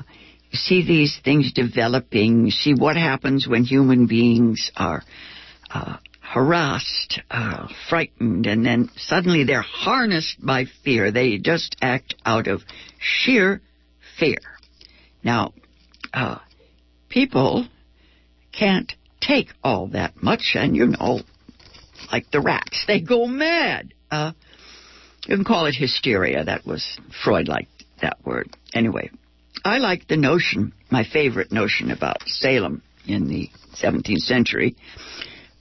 see 0.54 0.86
these 0.86 1.20
things 1.24 1.52
developing. 1.52 2.50
See 2.52 2.74
what 2.74 2.96
happens 2.96 3.48
when 3.48 3.64
human 3.64 4.08
beings 4.08 4.72
are 4.76 5.04
uh, 5.74 5.98
harassed, 6.22 7.20
uh, 7.30 7.68
frightened, 7.90 8.46
and 8.48 8.66
then 8.66 8.90
suddenly 8.96 9.44
they're 9.44 9.62
harnessed 9.62 10.38
by 10.44 10.66
fear. 10.84 11.12
They 11.12 11.38
just 11.38 11.76
act 11.82 12.16
out 12.26 12.48
of 12.48 12.62
sheer 13.00 13.62
fear. 14.18 14.40
Now, 15.24 15.54
uh, 16.14 16.40
people 17.10 17.68
can't 18.52 18.92
take 19.20 19.50
all 19.64 19.88
that 19.88 20.22
much, 20.22 20.56
and 20.56 20.76
you 20.76 20.88
know, 20.88 21.22
like 22.12 22.30
the 22.32 22.42
rats, 22.42 22.86
they 22.88 23.02
go 23.02 23.26
mad. 23.26 23.94
Uh, 24.12 24.34
you 25.28 25.36
can 25.36 25.46
call 25.46 25.66
it 25.66 25.76
hysteria. 25.76 26.44
That 26.44 26.66
was 26.66 27.00
Freud 27.24 27.48
liked 27.48 27.70
that 28.02 28.18
word. 28.26 28.50
Anyway, 28.74 29.10
I 29.64 29.80
like 29.80 30.08
the 30.08 30.18
notion, 30.18 30.74
my 30.90 31.04
favorite 31.04 31.52
notion 31.52 31.92
about 31.92 32.28
Salem 32.28 32.82
in 33.08 33.28
the 33.28 33.50
17th 33.82 34.20
century, 34.20 34.76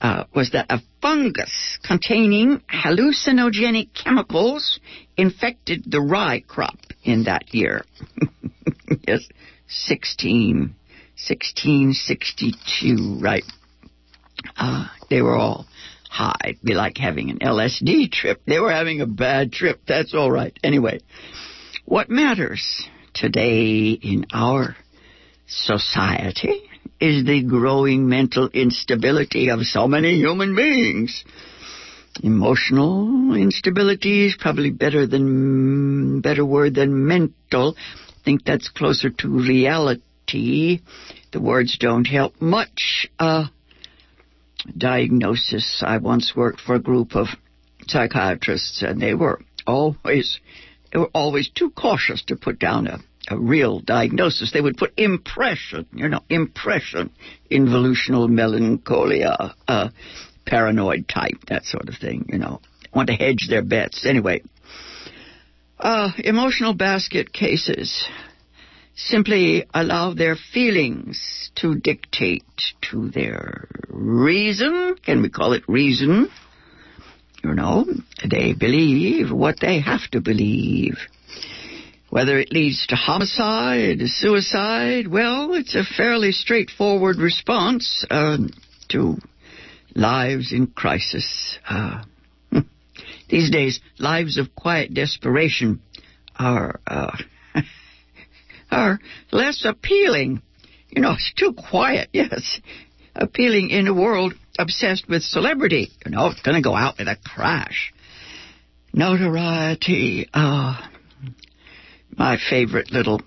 uh, 0.01 0.25
was 0.35 0.51
that 0.51 0.67
a 0.69 0.79
fungus 1.01 1.79
containing 1.83 2.61
hallucinogenic 2.69 3.89
chemicals 3.93 4.79
infected 5.17 5.83
the 5.89 6.01
rye 6.01 6.43
crop 6.47 6.77
in 7.03 7.23
that 7.23 7.53
year. 7.53 7.83
yes, 9.07 9.27
16, 9.67 10.75
1662, 11.15 13.19
right? 13.21 13.43
Uh, 14.57 14.87
they 15.09 15.21
were 15.21 15.35
all 15.35 15.65
high. 16.15 16.39
It'd 16.45 16.61
be 16.61 16.73
like 16.73 16.97
having 16.97 17.29
an 17.29 17.39
LSD 17.39 18.11
trip. 18.11 18.41
They 18.47 18.59
were 18.59 18.71
having 18.71 19.01
a 19.01 19.05
bad 19.05 19.51
trip. 19.51 19.81
That's 19.85 20.13
all 20.13 20.31
right. 20.31 20.57
Anyway, 20.63 21.01
what 21.83 22.09
matters 22.09 22.87
today 23.13 23.91
in 23.91 24.25
our 24.33 24.77
society 25.45 26.61
is 27.01 27.25
the 27.25 27.43
growing 27.43 28.07
mental 28.07 28.47
instability 28.53 29.49
of 29.49 29.59
so 29.63 29.87
many 29.87 30.15
human 30.15 30.55
beings. 30.55 31.25
Emotional 32.23 33.35
instability 33.35 34.27
is 34.27 34.37
probably 34.39 34.71
better 34.71 35.05
than 35.05 36.21
better 36.21 36.45
word 36.45 36.75
than 36.75 37.05
mental. 37.05 37.75
I 37.77 38.23
think 38.23 38.45
that's 38.45 38.69
closer 38.69 39.09
to 39.09 39.27
reality. 39.27 40.79
The 41.33 41.41
words 41.41 41.77
don't 41.77 42.05
help 42.05 42.41
much. 42.41 43.09
Uh, 43.19 43.47
diagnosis. 44.77 45.83
I 45.85 45.97
once 45.97 46.33
worked 46.35 46.61
for 46.61 46.75
a 46.75 46.79
group 46.79 47.15
of 47.15 47.27
psychiatrists, 47.87 48.81
and 48.81 49.01
they 49.01 49.13
were 49.13 49.41
always 49.65 50.39
they 50.91 50.99
were 50.99 51.11
always 51.13 51.49
too 51.49 51.71
cautious 51.71 52.23
to 52.25 52.35
put 52.35 52.59
down 52.59 52.87
a 52.87 52.99
a 53.29 53.37
real 53.37 53.79
diagnosis. 53.79 54.51
They 54.51 54.61
would 54.61 54.77
put 54.77 54.93
impression, 54.97 55.85
you 55.93 56.09
know, 56.09 56.21
impression, 56.29 57.11
involutional 57.51 58.29
melancholia, 58.29 59.55
uh, 59.67 59.89
paranoid 60.45 61.07
type, 61.07 61.45
that 61.47 61.65
sort 61.65 61.89
of 61.89 61.95
thing, 61.95 62.25
you 62.29 62.37
know. 62.37 62.61
Want 62.93 63.07
to 63.07 63.15
hedge 63.15 63.47
their 63.49 63.63
bets. 63.63 64.05
Anyway, 64.05 64.41
uh, 65.79 66.11
emotional 66.17 66.73
basket 66.73 67.33
cases 67.33 68.07
simply 68.95 69.65
allow 69.73 70.13
their 70.13 70.35
feelings 70.35 71.51
to 71.55 71.75
dictate 71.75 72.43
to 72.89 73.09
their 73.09 73.67
reason. 73.89 74.95
Can 75.03 75.21
we 75.21 75.29
call 75.29 75.53
it 75.53 75.63
reason? 75.67 76.29
You 77.43 77.53
know, 77.53 77.85
they 78.27 78.53
believe 78.53 79.31
what 79.31 79.59
they 79.59 79.79
have 79.79 80.09
to 80.11 80.21
believe. 80.21 80.97
Whether 82.09 82.39
it 82.39 82.51
leads 82.51 82.87
to 82.87 82.95
homicide, 82.95 83.99
suicide, 84.05 85.07
well, 85.07 85.53
it's 85.53 85.75
a 85.75 85.83
fairly 85.83 86.31
straightforward 86.31 87.17
response 87.17 88.05
uh, 88.09 88.37
to 88.89 89.17
lives 89.93 90.53
in 90.53 90.67
crisis. 90.67 91.59
Uh, 91.69 92.03
these 93.29 93.51
days, 93.51 93.81
lives 93.99 94.37
of 94.37 94.55
quiet 94.55 94.93
desperation 94.93 95.81
are 96.37 96.79
uh, 96.87 97.17
are 98.71 98.99
less 99.31 99.65
appealing. 99.65 100.41
You 100.89 101.01
know, 101.01 101.11
it's 101.13 101.33
too 101.33 101.53
quiet. 101.53 102.09
Yes, 102.13 102.59
appealing 103.15 103.69
in 103.69 103.87
a 103.87 103.93
world 103.93 104.33
obsessed 104.57 105.07
with 105.07 105.23
celebrity. 105.23 105.91
You 106.05 106.11
know, 106.11 106.27
it's 106.27 106.41
going 106.41 106.55
to 106.55 106.67
go 106.67 106.75
out 106.75 106.97
with 106.97 107.07
a 107.07 107.17
crash. 107.23 107.93
Notoriety. 108.93 110.29
Uh, 110.33 110.79
my 112.17 112.37
favorite 112.49 112.91
little 112.91 113.21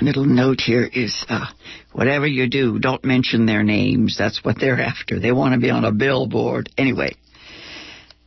little 0.00 0.24
note 0.24 0.60
here 0.60 0.88
is 0.90 1.24
uh, 1.28 1.46
whatever 1.92 2.26
you 2.26 2.48
do, 2.48 2.78
don't 2.78 3.04
mention 3.04 3.46
their 3.46 3.62
names. 3.62 4.16
That's 4.18 4.44
what 4.44 4.56
they're 4.58 4.80
after. 4.80 5.18
They 5.18 5.32
want 5.32 5.54
to 5.54 5.60
be 5.60 5.70
on 5.70 5.84
a 5.84 5.92
billboard. 5.92 6.70
Anyway, 6.78 7.16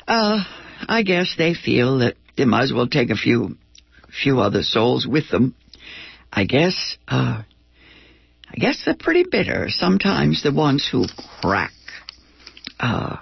uh, 0.08 0.44
I 0.88 1.04
guess 1.04 1.36
they 1.38 1.54
feel 1.54 2.00
that 2.00 2.16
they 2.38 2.46
might 2.46 2.64
as 2.64 2.74
well 2.74 2.88
take 2.88 3.10
a 3.10 3.16
few, 3.16 3.58
few 4.24 4.40
other 4.40 4.62
souls 4.64 5.08
with 5.08 5.30
them. 5.30 5.56
I 6.36 6.46
guess, 6.46 6.98
uh, 7.08 7.44
I 8.50 8.56
guess 8.56 8.82
they're 8.84 8.96
pretty 9.00 9.24
bitter. 9.30 9.68
Sometimes 9.70 10.42
the 10.42 10.52
ones 10.52 10.88
who 10.92 11.06
crack, 11.42 11.74
uh, 12.80 13.18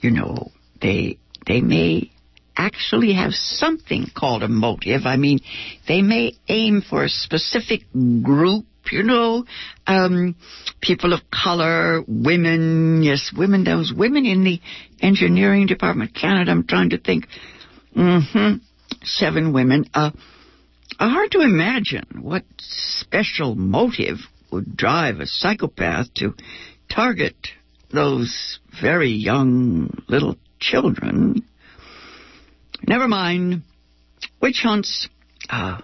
you 0.00 0.10
know, 0.10 0.50
they, 0.80 1.18
they 1.46 1.62
may 1.62 2.10
actually 2.54 3.14
have 3.14 3.32
something 3.32 4.06
called 4.14 4.42
a 4.42 4.48
motive. 4.48 5.02
I 5.06 5.16
mean, 5.16 5.38
they 5.86 6.02
may 6.02 6.34
aim 6.48 6.82
for 6.82 7.04
a 7.04 7.08
specific 7.08 7.84
group, 7.94 8.66
you 8.92 9.04
know, 9.04 9.46
um, 9.86 10.36
people 10.82 11.14
of 11.14 11.20
color, 11.30 12.02
women, 12.06 13.02
yes, 13.02 13.32
women, 13.34 13.64
those 13.64 13.90
women 13.96 14.26
in 14.26 14.44
the 14.44 14.60
engineering 15.00 15.66
department, 15.66 16.14
Canada, 16.14 16.50
I'm 16.50 16.66
trying 16.66 16.90
to 16.90 16.98
think. 16.98 17.26
Mm-hmm. 17.96 18.56
Seven 19.02 19.54
women. 19.54 19.86
Uh, 19.94 20.10
hard 20.98 21.30
to 21.32 21.40
imagine 21.40 22.06
what 22.22 22.44
special 22.58 23.54
motive 23.54 24.18
would 24.50 24.76
drive 24.76 25.20
a 25.20 25.26
psychopath 25.26 26.12
to 26.14 26.34
target 26.90 27.36
those 27.92 28.58
very 28.80 29.10
young 29.10 30.02
little 30.08 30.36
children. 30.58 31.44
Never 32.86 33.06
mind. 33.06 33.62
Witch 34.40 34.60
hunts 34.62 35.08
uh, 35.48 35.78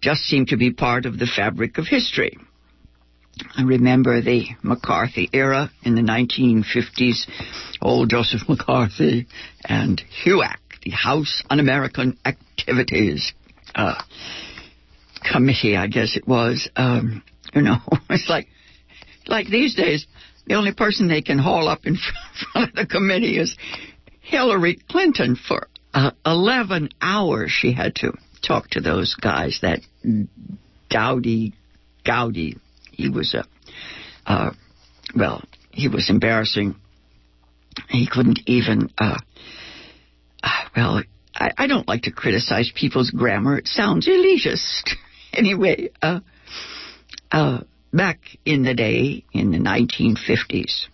just 0.00 0.22
seem 0.22 0.46
to 0.46 0.56
be 0.56 0.72
part 0.72 1.06
of 1.06 1.18
the 1.18 1.26
fabric 1.26 1.78
of 1.78 1.86
history. 1.86 2.38
I 3.56 3.62
remember 3.62 4.20
the 4.20 4.46
McCarthy 4.62 5.28
era 5.32 5.70
in 5.82 5.94
the 5.94 6.02
1950s. 6.02 7.26
Old 7.82 8.10
Joseph 8.10 8.42
McCarthy 8.48 9.26
and 9.64 10.02
HUAC, 10.24 10.56
the 10.84 10.90
House 10.90 11.42
Un-American 11.50 12.18
Activities 12.24 13.32
uh, 13.76 14.02
Committee, 15.30 15.76
I 15.76 15.86
guess 15.86 16.16
it 16.16 16.26
was. 16.26 16.68
Um, 16.74 17.22
you 17.54 17.62
know, 17.62 17.76
it's 18.10 18.28
like 18.28 18.48
like 19.26 19.46
these 19.48 19.74
days, 19.74 20.06
the 20.46 20.54
only 20.54 20.72
person 20.72 21.08
they 21.08 21.22
can 21.22 21.38
haul 21.38 21.68
up 21.68 21.86
in 21.86 21.96
front 22.52 22.70
of 22.70 22.74
the 22.74 22.86
committee 22.86 23.38
is 23.38 23.56
Hillary 24.20 24.78
Clinton 24.88 25.36
for 25.36 25.68
uh, 25.94 26.10
11 26.24 26.90
hours 27.00 27.50
she 27.50 27.72
had 27.72 27.94
to 27.96 28.12
talk 28.46 28.68
to 28.70 28.80
those 28.80 29.14
guys. 29.14 29.60
That 29.62 29.80
Dowdy, 30.90 31.54
Gowdy, 32.04 32.56
he 32.92 33.08
was 33.08 33.34
a, 33.34 33.44
uh, 34.30 34.50
well, 35.14 35.42
he 35.70 35.88
was 35.88 36.10
embarrassing. 36.10 36.76
He 37.88 38.06
couldn't 38.06 38.40
even, 38.46 38.90
uh, 38.98 39.18
uh, 40.42 40.48
well, 40.74 41.02
I, 41.36 41.50
I 41.58 41.66
don't 41.66 41.86
like 41.86 42.02
to 42.02 42.10
criticize 42.10 42.72
people's 42.74 43.10
grammar. 43.10 43.58
It 43.58 43.68
sounds 43.68 44.08
elitist. 44.08 44.90
anyway, 45.32 45.90
uh, 46.00 46.20
uh, 47.30 47.60
back 47.92 48.20
in 48.44 48.62
the 48.62 48.74
day, 48.74 49.24
in 49.32 49.50
the 49.50 49.58
1950s, 49.58 50.86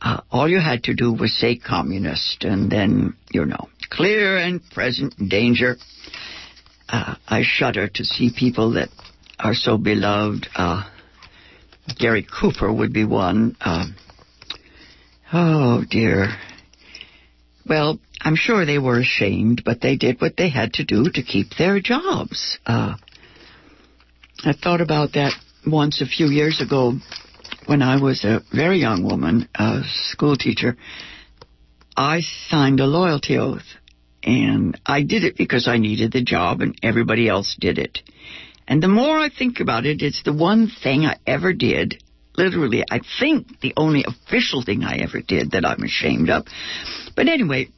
uh, 0.00 0.20
all 0.30 0.48
you 0.48 0.60
had 0.60 0.84
to 0.84 0.94
do 0.94 1.12
was 1.12 1.36
say 1.36 1.56
communist, 1.56 2.44
and 2.44 2.70
then, 2.70 3.16
you 3.30 3.44
know, 3.44 3.68
clear 3.90 4.36
and 4.36 4.60
present 4.70 5.14
danger. 5.28 5.76
Uh, 6.88 7.16
I 7.26 7.42
shudder 7.44 7.88
to 7.88 8.04
see 8.04 8.30
people 8.36 8.72
that 8.72 8.88
are 9.38 9.54
so 9.54 9.76
beloved. 9.76 10.48
Uh, 10.54 10.84
Gary 11.98 12.26
Cooper 12.40 12.72
would 12.72 12.92
be 12.92 13.04
one. 13.04 13.56
Uh, 13.60 13.86
oh, 15.32 15.84
dear. 15.88 16.28
Well, 17.66 17.98
I'm 18.20 18.36
sure 18.36 18.64
they 18.64 18.78
were 18.78 18.98
ashamed, 18.98 19.62
but 19.64 19.80
they 19.80 19.96
did 19.96 20.20
what 20.20 20.36
they 20.36 20.48
had 20.48 20.74
to 20.74 20.84
do 20.84 21.10
to 21.10 21.22
keep 21.22 21.50
their 21.56 21.80
jobs. 21.80 22.58
Uh, 22.66 22.96
I 24.44 24.52
thought 24.52 24.80
about 24.80 25.12
that 25.12 25.32
once 25.66 26.00
a 26.00 26.06
few 26.06 26.26
years 26.26 26.60
ago 26.60 26.94
when 27.66 27.82
I 27.82 28.00
was 28.00 28.24
a 28.24 28.42
very 28.52 28.78
young 28.78 29.04
woman, 29.04 29.48
a 29.54 29.82
school 29.84 30.36
teacher. 30.36 30.76
I 31.96 32.20
signed 32.48 32.80
a 32.80 32.86
loyalty 32.86 33.36
oath, 33.36 33.66
and 34.22 34.80
I 34.86 35.02
did 35.02 35.24
it 35.24 35.36
because 35.36 35.68
I 35.68 35.78
needed 35.78 36.12
the 36.12 36.22
job, 36.22 36.60
and 36.60 36.78
everybody 36.82 37.28
else 37.28 37.56
did 37.58 37.78
it. 37.78 37.98
And 38.66 38.82
the 38.82 38.88
more 38.88 39.18
I 39.18 39.30
think 39.30 39.60
about 39.60 39.86
it, 39.86 40.02
it's 40.02 40.22
the 40.22 40.32
one 40.32 40.68
thing 40.68 41.04
I 41.04 41.16
ever 41.26 41.52
did. 41.52 42.02
Literally, 42.36 42.84
I 42.88 43.00
think 43.18 43.60
the 43.60 43.72
only 43.76 44.04
official 44.06 44.62
thing 44.62 44.84
I 44.84 44.98
ever 44.98 45.20
did 45.20 45.50
that 45.52 45.64
I'm 45.64 45.82
ashamed 45.82 46.30
of. 46.30 46.46
But 47.16 47.26
anyway, 47.26 47.68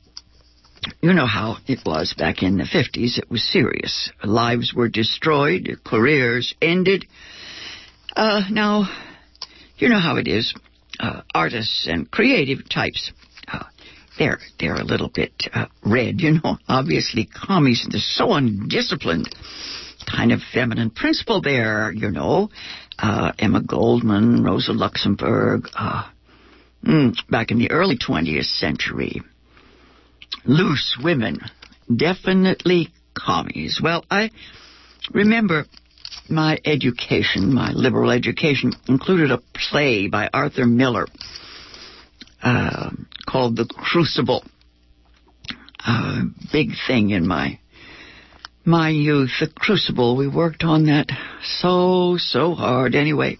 you 1.00 1.12
know 1.12 1.26
how 1.26 1.56
it 1.66 1.80
was 1.84 2.14
back 2.16 2.42
in 2.42 2.56
the 2.56 2.64
50s. 2.64 3.18
It 3.18 3.30
was 3.30 3.42
serious. 3.42 4.10
Lives 4.24 4.72
were 4.74 4.88
destroyed, 4.88 5.78
careers 5.84 6.54
ended. 6.60 7.06
Uh, 8.16 8.42
now, 8.50 8.88
you 9.78 9.88
know 9.88 10.00
how 10.00 10.16
it 10.16 10.28
is. 10.28 10.54
Uh, 10.98 11.22
artists 11.34 11.86
and 11.88 12.10
creative 12.10 12.68
types, 12.68 13.12
uh, 13.50 13.64
they're 14.18 14.38
they're 14.58 14.74
a 14.74 14.84
little 14.84 15.08
bit 15.08 15.32
uh, 15.54 15.66
red, 15.84 16.20
you 16.20 16.32
know. 16.32 16.58
Obviously, 16.68 17.26
commies 17.26 17.86
they're 17.90 18.00
so 18.00 18.32
undisciplined. 18.32 19.34
Kind 20.10 20.32
of 20.32 20.40
feminine 20.52 20.90
principle 20.90 21.40
there, 21.40 21.92
you 21.92 22.10
know. 22.10 22.50
Uh, 22.98 23.32
Emma 23.38 23.62
Goldman, 23.62 24.44
Rosa 24.44 24.72
Luxemburg, 24.72 25.68
uh, 25.74 26.04
mm, 26.84 27.14
back 27.30 27.50
in 27.50 27.58
the 27.58 27.70
early 27.70 27.96
20th 27.96 28.44
century 28.58 29.22
loose 30.44 30.96
women. 31.02 31.38
Definitely 31.94 32.88
commies. 33.14 33.80
Well, 33.82 34.04
I 34.10 34.30
remember 35.12 35.66
my 36.28 36.58
education, 36.64 37.52
my 37.52 37.72
liberal 37.72 38.10
education, 38.10 38.72
included 38.88 39.30
a 39.30 39.42
play 39.54 40.08
by 40.08 40.28
Arthur 40.32 40.66
Miller 40.66 41.06
uh, 42.42 42.90
called 43.26 43.56
The 43.56 43.66
Crucible. 43.66 44.44
A 45.86 46.22
big 46.52 46.70
thing 46.86 47.10
in 47.10 47.26
my 47.26 47.58
my 48.64 48.90
youth, 48.90 49.30
The 49.40 49.48
Crucible. 49.48 50.16
We 50.16 50.28
worked 50.28 50.62
on 50.62 50.86
that 50.86 51.08
so, 51.42 52.16
so 52.18 52.54
hard. 52.54 52.94
Anyway, 52.94 53.38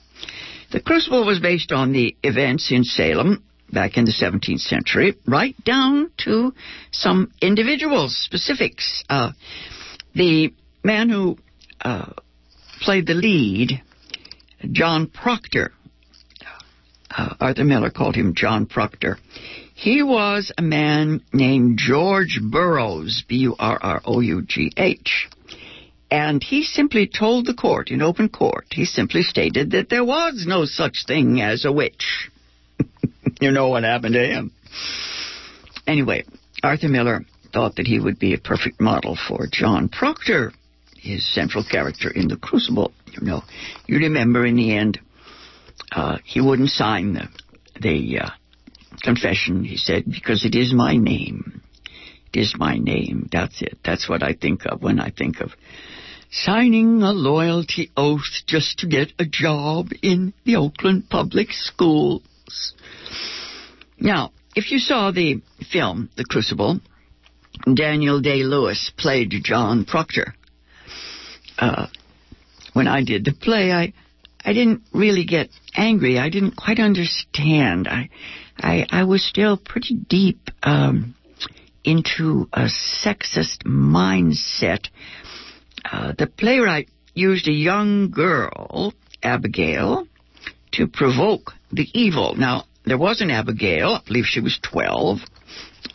The 0.72 0.81
Crucible 0.81 1.26
was 1.26 1.38
based 1.38 1.72
on 1.72 1.92
the 1.92 2.16
events 2.22 2.72
in 2.72 2.85
Salem 2.85 3.44
back 3.72 3.96
in 3.96 4.04
the 4.04 4.12
17th 4.12 4.61
century, 4.61 5.16
right 5.26 5.56
down 5.64 6.11
to 6.24 6.52
some 6.92 7.33
individuals, 7.40 8.16
specifics. 8.16 9.04
Uh, 9.09 9.33
the 10.14 10.52
man 10.83 11.09
who 11.09 11.38
uh, 11.80 12.12
played 12.80 13.06
the 13.06 13.14
lead, 13.14 13.83
John 14.70 15.06
Proctor, 15.06 15.72
uh, 17.11 17.35
Arthur 17.40 17.64
Miller 17.64 17.90
called 17.90 18.14
him 18.14 18.35
John 18.35 18.66
Proctor. 18.66 19.18
He 19.74 20.02
was 20.02 20.52
a 20.59 20.62
man 20.62 21.22
named 21.33 21.78
George 21.78 22.38
Burroughs, 22.42 23.24
B-U-R-R-O-U-G-H. 23.26 25.28
And 26.11 26.42
he 26.42 26.64
simply 26.64 27.06
told 27.06 27.46
the 27.46 27.54
court, 27.54 27.90
in 27.90 28.02
open 28.02 28.28
court, 28.28 28.66
he 28.72 28.85
simply 28.85 29.22
stated 29.22 29.70
that 29.70 29.88
there 29.88 30.04
was 30.04 30.44
no 30.46 30.64
such 30.64 31.04
thing 31.06 31.40
as 31.40 31.64
a 31.64 31.72
witch. 31.72 32.30
You 33.40 33.50
know 33.50 33.68
what 33.68 33.85
happened 33.85 34.14
to 34.14 34.26
him. 34.26 34.53
Anyway, 35.87 36.24
Arthur 36.62 36.88
Miller 36.88 37.24
thought 37.53 37.76
that 37.76 37.87
he 37.87 37.98
would 37.98 38.18
be 38.18 38.35
a 38.35 38.38
perfect 38.38 38.81
model 38.81 39.16
for 39.16 39.48
John 39.50 39.88
Proctor, 39.88 40.53
his 40.96 41.26
central 41.35 41.64
character 41.64 42.11
in 42.11 42.29
The 42.29 42.37
Crucible. 42.37 42.92
You 43.07 43.26
know, 43.26 43.42
you 43.87 43.98
remember 43.98 44.46
in 44.46 44.57
the 44.57 44.76
end, 44.76 45.00
uh, 45.90 46.18
he 46.24 46.40
wouldn't 46.40 46.70
sign 46.70 47.14
the, 47.14 47.29
the 47.81 48.20
uh, 48.20 48.31
confession. 49.03 49.64
He 49.64 49.76
said, 49.76 50.05
because 50.07 50.44
it 50.44 50.55
is 50.55 50.72
my 50.72 50.96
name. 50.96 51.62
It 52.33 52.40
is 52.40 52.55
my 52.57 52.76
name. 52.76 53.29
That's 53.33 53.61
it. 53.62 53.79
That's 53.85 54.09
what 54.09 54.22
I 54.22 54.35
think 54.35 54.66
of 54.66 54.83
when 54.83 55.00
I 55.00 55.11
think 55.11 55.40
of 55.40 55.50
signing 56.31 57.03
a 57.03 57.12
loyalty 57.12 57.90
oath 57.96 58.44
just 58.46 58.79
to 58.79 58.87
get 58.87 59.12
a 59.18 59.24
job 59.24 59.88
in 60.03 60.33
the 60.44 60.57
Oakland 60.57 61.09
Public 61.11 61.53
Now, 63.98 64.32
if 64.56 64.70
you 64.72 64.78
saw 64.78 65.10
the 65.10 65.42
film, 65.70 66.10
The 66.16 66.24
Crucible, 66.24 66.80
Daniel 67.74 68.20
Day 68.20 68.42
Lewis 68.42 68.90
played 68.96 69.34
John 69.42 69.84
Proctor. 69.84 70.34
Uh, 71.58 71.86
when 72.72 72.88
I 72.88 73.04
did 73.04 73.24
the 73.24 73.32
play, 73.32 73.72
I 73.72 73.92
I 74.42 74.54
didn't 74.54 74.82
really 74.92 75.24
get 75.24 75.50
angry. 75.76 76.18
I 76.18 76.30
didn't 76.30 76.56
quite 76.56 76.78
understand. 76.80 77.86
I 77.86 78.08
I, 78.58 78.86
I 78.90 79.04
was 79.04 79.24
still 79.24 79.56
pretty 79.56 79.94
deep 79.94 80.50
um, 80.62 81.14
into 81.84 82.48
a 82.52 82.68
sexist 83.04 83.64
mindset. 83.64 84.88
Uh, 85.90 86.12
the 86.16 86.26
playwright 86.26 86.88
used 87.14 87.48
a 87.48 87.52
young 87.52 88.10
girl, 88.10 88.92
Abigail, 89.22 90.06
to 90.72 90.87
provoke 90.87 91.52
the 91.72 91.88
evil. 91.92 92.35
Now, 92.35 92.64
there 92.85 92.98
was 92.98 93.20
an 93.20 93.30
Abigail, 93.30 93.90
I 93.90 94.02
believe 94.06 94.24
she 94.26 94.40
was 94.40 94.59
12, 94.62 95.18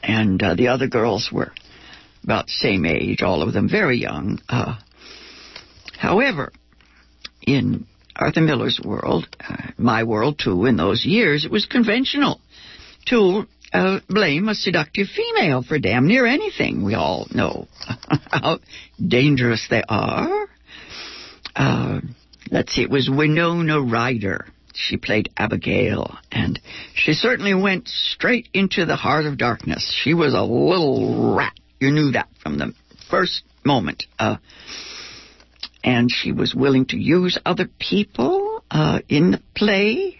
and 0.04 0.42
uh, 0.42 0.56
the 0.56 0.70
other 0.70 0.88
girls 0.88 1.30
were 1.32 1.52
about 2.24 2.46
the 2.46 2.52
same 2.52 2.86
age, 2.86 3.22
all 3.22 3.42
of 3.42 3.54
them 3.54 3.70
very 3.70 3.98
young. 3.98 4.40
Uh, 4.50 4.76
however, 5.98 6.52
in 7.42 7.86
Arthur 8.16 8.42
Miller's 8.42 8.80
world, 8.84 9.28
uh, 9.48 9.56
my 9.78 10.04
world 10.04 10.40
too, 10.44 10.66
in 10.66 10.78
those 10.78 11.06
years, 11.06 11.46
it 11.46 11.52
was 11.52 11.66
conventional 11.66 12.40
to 13.08 13.46
uh, 13.74 14.00
blame 14.10 14.48
a 14.48 14.56
seductive 14.56 15.08
female 15.08 15.62
for 15.62 15.78
damn 15.80 16.08
near 16.08 16.26
anything. 16.26 16.84
We 16.84 16.96
all 16.96 17.28
know 17.32 17.68
how 18.32 18.60
dangerous 19.06 19.68
they 19.70 19.84
are. 19.88 20.48
Uh, 21.56 22.02
let's 22.52 22.74
see, 22.74 22.84
it 22.84 22.90
was 22.90 23.10
Winona 23.10 23.82
Ryder. 23.82 24.48
She 24.76 24.98
played 24.98 25.30
Abigail, 25.38 26.18
and 26.32 26.60
she 26.94 27.14
certainly 27.14 27.54
went 27.54 27.88
straight 27.88 28.50
into 28.54 28.86
the 28.86 28.98
heart 28.98 29.26
of 29.26 29.38
darkness. 29.38 29.94
She 30.04 30.14
was 30.14 30.34
a 30.34 30.42
little 30.42 31.36
rat. 31.36 31.54
You 31.80 31.92
knew 31.92 32.12
that 32.12 32.28
from 32.44 32.58
the 32.58 32.74
first 33.10 33.44
moment. 33.64 34.04
Uh, 34.20 34.38
and 35.84 36.12
she 36.12 36.32
was 36.32 36.54
willing 36.54 36.86
to 36.88 36.98
use 36.98 37.38
other 37.46 37.70
people 37.80 38.64
uh, 38.70 39.00
in 39.08 39.32
the 39.32 39.42
play. 39.56 40.18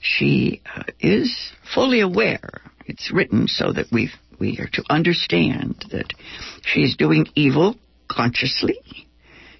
She 0.00 0.62
uh, 0.72 0.84
is 1.00 1.52
fully 1.74 2.00
aware. 2.00 2.60
It's 2.86 3.10
written 3.12 3.48
so 3.48 3.72
that 3.72 3.86
we 3.90 4.10
we 4.38 4.58
are 4.58 4.68
to 4.74 4.84
understand 4.90 5.84
that 5.90 6.12
she's 6.62 6.96
doing 6.96 7.26
evil 7.34 7.76
consciously. 8.08 8.78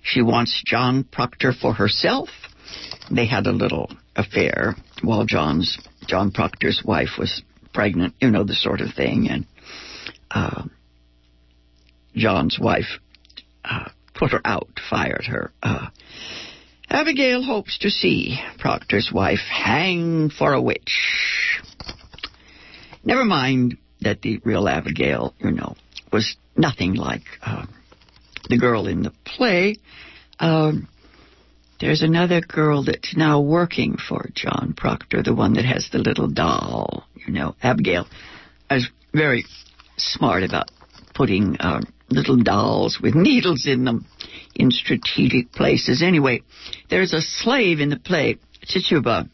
She 0.03 0.23
wants 0.23 0.63
John 0.65 1.05
Proctor 1.05 1.53
for 1.53 1.73
herself. 1.73 2.29
They 3.11 3.27
had 3.27 3.47
a 3.47 3.53
little 3.53 3.91
affair 4.15 4.77
while 5.03 5.25
John's 5.25 5.79
John 6.07 6.31
Proctor's 6.31 6.83
wife 6.85 7.19
was 7.19 7.43
pregnant, 7.73 8.15
you 8.21 8.31
know 8.31 8.45
the 8.45 8.55
sort 8.55 8.81
of 8.81 8.95
thing, 8.95 9.29
and 9.29 9.47
uh, 10.31 10.65
John's 12.15 12.59
wife 12.61 12.99
uh, 13.65 13.91
put 14.15 14.33
her 14.33 14.41
out, 14.45 14.69
fired 14.89 15.27
her. 15.27 15.53
Uh, 15.63 15.89
Abigail 16.89 17.43
hopes 17.43 17.79
to 17.79 17.91
see 17.91 18.39
Proctor's 18.59 19.11
wife 19.13 19.41
hang 19.51 20.31
for 20.31 20.53
a 20.53 20.63
witch. 20.63 21.61
Never 23.05 23.25
mind 23.25 23.77
that 24.01 24.23
the 24.23 24.41
real 24.45 24.69
Abigail, 24.69 25.35
you 25.39 25.51
know, 25.51 25.75
was 26.13 26.37
nothing 26.57 26.95
like 26.95 27.25
uh, 27.45 27.67
the 28.49 28.59
girl 28.59 28.87
in 28.87 29.03
the 29.03 29.13
play. 29.25 29.77
Um, 30.39 30.89
there's 31.81 32.03
another 32.03 32.41
girl 32.41 32.85
that's 32.85 33.17
now 33.17 33.41
working 33.41 33.97
for 33.97 34.29
John 34.35 34.75
Proctor, 34.77 35.23
the 35.23 35.35
one 35.35 35.55
that 35.55 35.65
has 35.65 35.89
the 35.91 35.99
little 35.99 36.29
doll. 36.29 37.05
You 37.27 37.33
know, 37.33 37.55
Abigail 37.62 38.07
is 38.71 38.89
very 39.12 39.45
smart 39.97 40.43
about 40.43 40.71
putting 41.15 41.57
um, 41.61 41.85
little 42.09 42.37
dolls 42.37 42.99
with 43.03 43.15
needles 43.15 43.67
in 43.67 43.85
them 43.85 44.07
in 44.55 44.71
strategic 44.71 45.53
places. 45.53 46.03
Anyway, 46.03 46.43
there's 46.89 47.12
a 47.12 47.21
slave 47.21 47.81
in 47.81 47.91
the 47.91 47.99
play, 47.99 48.39
Tituba. 48.67 49.29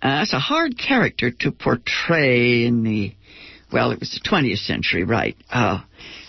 Uh, 0.00 0.18
that's 0.18 0.32
a 0.32 0.38
hard 0.38 0.78
character 0.78 1.30
to 1.30 1.50
portray 1.50 2.64
in 2.64 2.82
the, 2.84 3.14
well, 3.72 3.90
it 3.90 4.00
was 4.00 4.10
the 4.10 4.28
20th 4.28 4.58
century, 4.58 5.04
right? 5.04 5.36
Uh, 5.50 5.80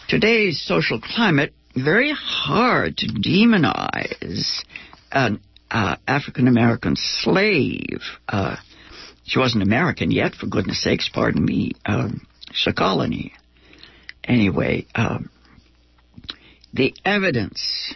today's 0.07 0.61
social 0.65 0.99
climate, 0.99 1.53
very 1.75 2.11
hard 2.11 2.97
to 2.97 3.07
demonize 3.07 4.63
an 5.11 5.39
uh, 5.71 5.95
African 6.07 6.47
American 6.47 6.95
slave. 6.95 8.01
Uh, 8.27 8.55
she 9.23 9.39
wasn't 9.39 9.63
American 9.63 10.11
yet, 10.11 10.33
for 10.33 10.47
goodness 10.47 10.81
sakes, 10.81 11.09
pardon 11.13 11.45
me. 11.45 11.73
Um, 11.85 12.25
colony. 12.75 13.33
Anyway, 14.23 14.87
um, 14.95 15.29
the 16.73 16.93
evidence, 17.05 17.93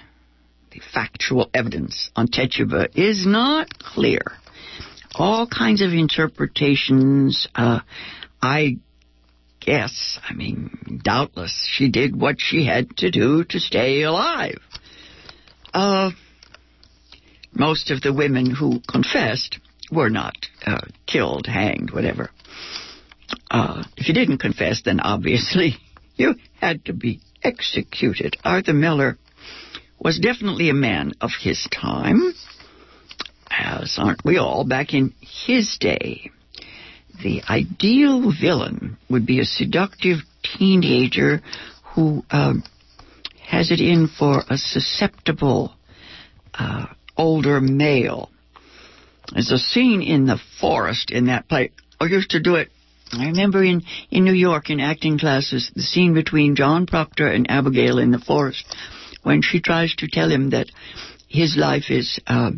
the 0.72 0.82
factual 0.94 1.50
evidence 1.54 2.12
on 2.16 2.28
Tituba 2.28 2.90
is 2.96 3.26
not 3.26 3.78
clear. 3.80 4.22
All 5.16 5.48
kinds 5.48 5.82
of 5.82 5.92
interpretations. 5.92 7.48
Uh, 7.56 7.80
I 8.42 8.78
guess, 9.60 10.20
I 10.28 10.34
mean, 10.34 11.02
doubtless, 11.04 11.68
she 11.72 11.90
did 11.90 12.20
what 12.20 12.36
she 12.40 12.66
had 12.66 12.98
to 12.98 13.12
do 13.12 13.44
to 13.46 13.60
stay 13.60 14.04
alive. 14.04 14.60
Uh, 15.74 16.12
most 17.54 17.92
of 17.92 18.02
the 18.02 18.14
women 18.14 18.50
who 18.50 18.82
confessed 18.88 19.60
were 19.92 20.10
not 20.10 20.36
uh, 20.66 20.82
killed, 21.06 21.46
hanged, 21.48 21.92
whatever. 21.92 22.32
Uh, 23.50 23.84
if 23.98 24.08
you 24.08 24.14
didn't 24.14 24.40
confess, 24.40 24.82
then 24.84 25.00
obviously 25.00 25.76
you 26.16 26.36
had 26.60 26.86
to 26.86 26.94
be 26.94 27.20
executed. 27.44 28.38
Arthur 28.44 28.74
Miller 28.74 29.18
was 30.00 30.20
definitely 30.20 30.70
a 30.70 30.74
man 30.74 31.14
of 31.22 31.32
his 31.40 31.68
time, 31.72 32.34
as 33.50 33.96
aren't 33.98 34.26
we 34.26 34.38
all 34.38 34.66
back 34.66 34.94
in 34.94 35.14
his 35.22 35.78
day. 35.80 36.32
The 37.22 37.42
ideal 37.48 38.32
villain 38.32 38.98
would 39.10 39.26
be 39.26 39.40
a 39.40 39.46
seductive 39.46 40.18
teenager 40.44 41.42
who 41.94 42.24
uh, 42.30 42.56
has 43.48 43.72
it 43.72 43.80
in 43.80 44.08
for 44.08 44.44
a 44.50 44.58
susceptible 44.58 45.74
uh, 46.54 46.88
older 47.18 47.62
male. 47.62 48.30
There's 49.32 49.52
a 49.52 49.58
scene 49.58 50.02
in 50.02 50.26
the 50.26 50.40
forest 50.60 51.12
in 51.12 51.28
that 51.28 51.48
play. 51.48 51.72
I 52.00 52.06
used 52.06 52.32
to 52.32 52.42
do 52.42 52.56
it. 52.56 52.70
I 53.12 53.28
remember 53.28 53.64
in, 53.64 53.84
in 54.10 54.24
New 54.24 54.34
York 54.34 54.70
in 54.70 54.80
acting 54.80 55.20
classes, 55.20 55.72
the 55.76 55.82
scene 55.82 56.14
between 56.14 56.56
John 56.56 56.88
Proctor 56.88 57.28
and 57.28 57.50
Abigail 57.50 58.00
in 58.00 58.12
the 58.12 58.20
forest 58.20 58.66
when 59.22 59.42
she 59.42 59.62
tries 59.62 59.96
to 59.96 60.08
tell 60.08 60.30
him 60.30 60.50
that 60.50 60.68
his 61.28 61.56
life 61.58 61.90
is 61.90 62.20
uh, 62.28 62.52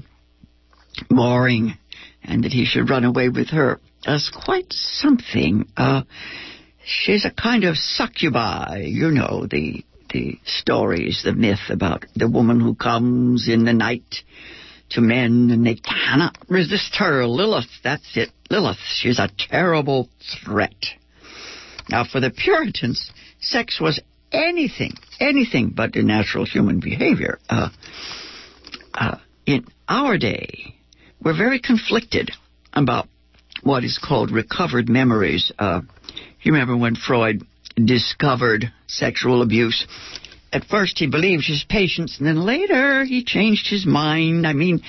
boring 1.10 1.78
and 2.24 2.44
that 2.44 2.54
he 2.54 2.65
should 2.65 2.89
run 2.89 3.04
away 3.04 3.30
with 3.30 3.50
her. 3.50 3.80
That's 4.06 4.30
quite 4.30 4.72
something. 4.72 5.68
Uh, 5.76 6.04
she's 6.84 7.26
a 7.26 7.32
kind 7.32 7.63
of 7.63 7.78
succubi, 7.78 8.84
you 8.86 9.12
know, 9.12 9.48
the 9.50 9.84
the 10.12 10.39
stories, 10.46 11.22
the 11.24 11.34
myth 11.34 11.70
about 11.70 12.06
the 12.15 12.30
woman 12.30 12.60
who 12.60 12.76
comes 12.76 13.48
in 13.48 13.65
the 13.65 13.74
night 13.74 14.24
to 14.89 15.02
men 15.02 15.50
and 15.52 15.65
they 15.65 15.76
cannot 15.76 16.38
resist 16.48 16.96
her. 16.98 17.26
Lilith, 17.26 17.70
that's 17.84 18.15
it. 18.15 18.30
Lilith, 18.50 18.78
she's 18.88 19.20
a 19.20 19.30
terrible 19.38 20.10
threat. 20.44 20.76
Now, 21.89 22.04
for 22.04 22.20
the 22.20 22.32
Puritans, 22.32 23.12
sex 23.39 23.80
was 23.80 24.00
anything, 24.32 24.94
anything 25.20 25.70
but 25.76 25.96
a 25.96 26.04
natural 26.04 26.46
human 26.46 26.80
behavior. 26.80 27.39
Uh, 27.50 27.70
uh, 28.94 29.18
in 29.46 29.65
our 29.88 30.18
day, 30.18 30.76
we're 31.22 31.38
very 31.38 31.60
conflicted 31.60 32.32
about 32.74 33.08
what 33.63 33.84
is 33.84 33.98
called 33.98 34.32
recovered 34.32 34.89
memories. 34.89 35.52
Uh, 35.58 35.82
you 36.41 36.54
remember 36.54 36.78
when 36.78 36.96
Freud 36.96 37.46
discovered 37.76 38.72
sexual 38.88 39.42
abuse. 39.42 39.86
At 40.52 40.66
first, 40.66 41.00
he 41.00 41.08
believed 41.08 41.46
his 41.46 41.66
patients, 41.68 42.18
and 42.18 42.28
then 42.28 42.46
later 42.46 43.04
he 43.04 43.24
changed 43.24 43.68
his 43.70 43.86
mind. 43.86 44.48
I 44.48 44.54
mean, 44.54 44.82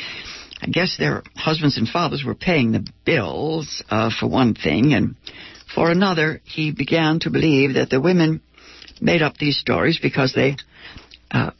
I 0.61 0.67
guess 0.67 0.97
their 0.97 1.23
husbands 1.35 1.77
and 1.77 1.89
fathers 1.89 2.25
were 2.25 2.35
paying 2.35 2.73
the 2.73 2.87
bills, 3.05 3.83
uh, 3.91 4.11
for 4.11 4.29
one 4.29 4.55
thing, 4.55 4.95
and 4.95 5.17
for 5.75 5.91
another, 5.91 6.41
he 6.45 6.71
began 6.71 7.19
to 7.21 7.31
believe 7.31 7.75
that 7.75 7.91
the 7.91 8.01
women 8.01 8.41
made 9.01 9.23
up 9.23 9.37
these 9.37 9.59
stories 9.59 9.99
because 10.01 10.33
they 10.33 10.57
uh, 11.31 11.51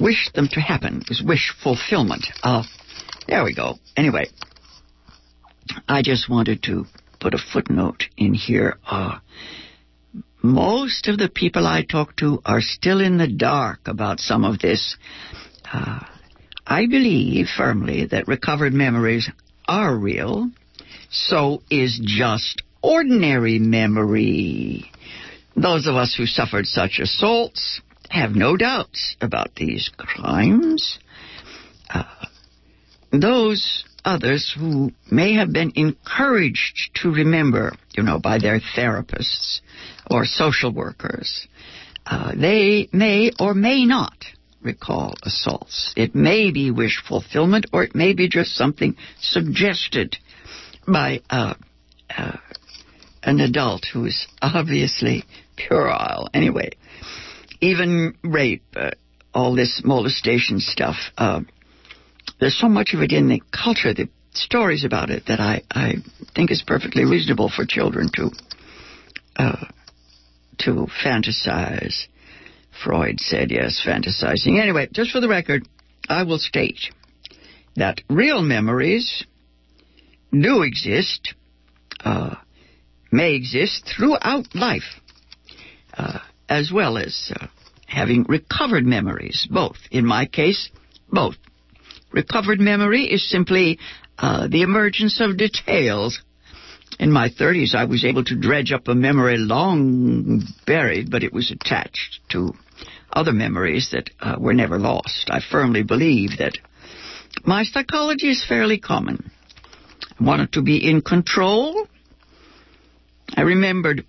wished 0.00 0.34
them 0.34 0.48
to 0.52 0.60
happen. 0.60 1.02
It 1.02 1.08
was 1.08 1.22
wish 1.22 1.54
fulfillment. 1.62 2.26
Uh, 2.42 2.64
there 3.28 3.44
we 3.44 3.54
go. 3.54 3.76
Anyway, 3.96 4.26
I 5.88 6.02
just 6.02 6.28
wanted 6.28 6.62
to 6.64 6.86
put 7.20 7.34
a 7.34 7.38
footnote 7.38 8.04
in 8.16 8.34
here. 8.34 8.78
Uh, 8.84 9.18
most 10.42 11.08
of 11.08 11.18
the 11.18 11.28
people 11.28 11.66
I 11.66 11.82
talk 11.82 12.16
to 12.16 12.40
are 12.44 12.60
still 12.60 13.00
in 13.00 13.18
the 13.18 13.28
dark 13.28 13.80
about 13.86 14.20
some 14.20 14.44
of 14.44 14.58
this. 14.58 14.96
Uh, 15.72 16.00
I 16.66 16.86
believe 16.86 17.46
firmly 17.56 18.06
that 18.06 18.28
recovered 18.28 18.72
memories 18.72 19.30
are 19.66 19.96
real. 19.96 20.50
So 21.10 21.62
is 21.70 22.00
just 22.02 22.62
ordinary 22.82 23.58
memory. 23.58 24.90
Those 25.54 25.86
of 25.86 25.94
us 25.94 26.14
who 26.16 26.26
suffered 26.26 26.66
such 26.66 26.98
assaults 26.98 27.80
have 28.10 28.32
no 28.32 28.56
doubts 28.56 29.16
about 29.20 29.54
these 29.54 29.90
crimes. 29.96 30.98
Uh, 31.88 32.04
those 33.12 33.84
others 34.04 34.54
who 34.58 34.90
may 35.10 35.34
have 35.34 35.52
been 35.52 35.72
encouraged 35.76 36.90
to 36.94 37.12
remember, 37.12 37.72
you 37.94 38.02
know, 38.02 38.18
by 38.18 38.38
their 38.38 38.60
therapists 38.76 39.60
or 40.12 40.24
social 40.24 40.72
workers, 40.72 41.46
uh, 42.06 42.32
they 42.34 42.88
may 42.92 43.30
or 43.38 43.54
may 43.54 43.84
not 43.84 44.16
recall 44.62 45.14
assaults. 45.22 45.92
It 45.96 46.14
may 46.14 46.50
be 46.50 46.70
wish 46.70 47.02
fulfillment, 47.06 47.66
or 47.72 47.82
it 47.82 47.94
may 47.94 48.12
be 48.12 48.28
just 48.28 48.54
something 48.54 48.96
suggested 49.20 50.16
by 50.86 51.20
uh, 51.30 51.54
uh, 52.16 52.36
an 53.22 53.40
adult 53.40 53.86
who 53.92 54.04
is 54.04 54.26
obviously 54.40 55.24
puerile. 55.56 56.28
Anyway, 56.34 56.70
even 57.60 58.16
rape, 58.22 58.64
uh, 58.76 58.90
all 59.34 59.54
this 59.54 59.82
molestation 59.84 60.58
stuff. 60.58 60.96
Uh, 61.16 61.40
there's 62.40 62.58
so 62.58 62.68
much 62.68 62.92
of 62.94 63.00
it 63.00 63.12
in 63.12 63.28
the 63.28 63.42
culture, 63.52 63.94
the 63.94 64.08
stories 64.32 64.84
about 64.84 65.10
it, 65.10 65.24
that 65.26 65.40
I, 65.40 65.62
I 65.70 65.94
think 66.34 66.50
is 66.50 66.62
perfectly 66.66 67.04
reasonable 67.04 67.48
for 67.48 67.64
children 67.64 68.10
to 68.16 68.30
uh, 69.36 69.66
to 70.58 70.86
fantasize. 71.04 72.06
Freud 72.82 73.20
said 73.20 73.50
yes, 73.50 73.82
fantasizing. 73.84 74.60
Anyway, 74.60 74.88
just 74.92 75.10
for 75.10 75.20
the 75.20 75.28
record, 75.28 75.68
I 76.08 76.22
will 76.22 76.38
state 76.38 76.90
that 77.76 78.00
real 78.08 78.42
memories 78.42 79.24
do 80.32 80.62
exist, 80.62 81.34
uh, 82.04 82.34
may 83.10 83.34
exist 83.34 83.90
throughout 83.96 84.54
life, 84.54 85.00
uh, 85.96 86.18
as 86.48 86.72
well 86.72 86.96
as 86.96 87.32
uh, 87.34 87.46
having 87.86 88.24
recovered 88.24 88.84
memories, 88.84 89.46
both. 89.50 89.76
In 89.90 90.06
my 90.06 90.26
case, 90.26 90.70
both. 91.10 91.36
Recovered 92.10 92.60
memory 92.60 93.04
is 93.04 93.28
simply 93.28 93.78
uh, 94.18 94.48
the 94.48 94.62
emergence 94.62 95.20
of 95.20 95.36
details. 95.36 96.20
In 97.02 97.10
my 97.10 97.30
30s, 97.30 97.74
I 97.74 97.86
was 97.86 98.04
able 98.04 98.22
to 98.26 98.36
dredge 98.36 98.70
up 98.70 98.86
a 98.86 98.94
memory 98.94 99.36
long 99.36 100.44
buried, 100.64 101.10
but 101.10 101.24
it 101.24 101.32
was 101.32 101.50
attached 101.50 102.20
to 102.28 102.52
other 103.12 103.32
memories 103.32 103.88
that 103.90 104.10
uh, 104.20 104.36
were 104.38 104.54
never 104.54 104.78
lost. 104.78 105.28
I 105.28 105.40
firmly 105.40 105.82
believe 105.82 106.38
that 106.38 106.56
my 107.44 107.64
psychology 107.64 108.30
is 108.30 108.46
fairly 108.46 108.78
common. 108.78 109.32
I 110.20 110.22
wanted 110.22 110.52
to 110.52 110.62
be 110.62 110.88
in 110.88 111.02
control. 111.02 111.88
I 113.36 113.40
remembered, 113.40 114.06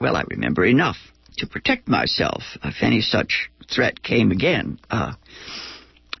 well, 0.00 0.14
I 0.14 0.22
remember 0.30 0.64
enough 0.64 0.98
to 1.38 1.48
protect 1.48 1.88
myself 1.88 2.44
if 2.62 2.76
any 2.80 3.00
such 3.00 3.50
threat 3.68 4.04
came 4.04 4.30
again. 4.30 4.78
Uh, 4.88 5.14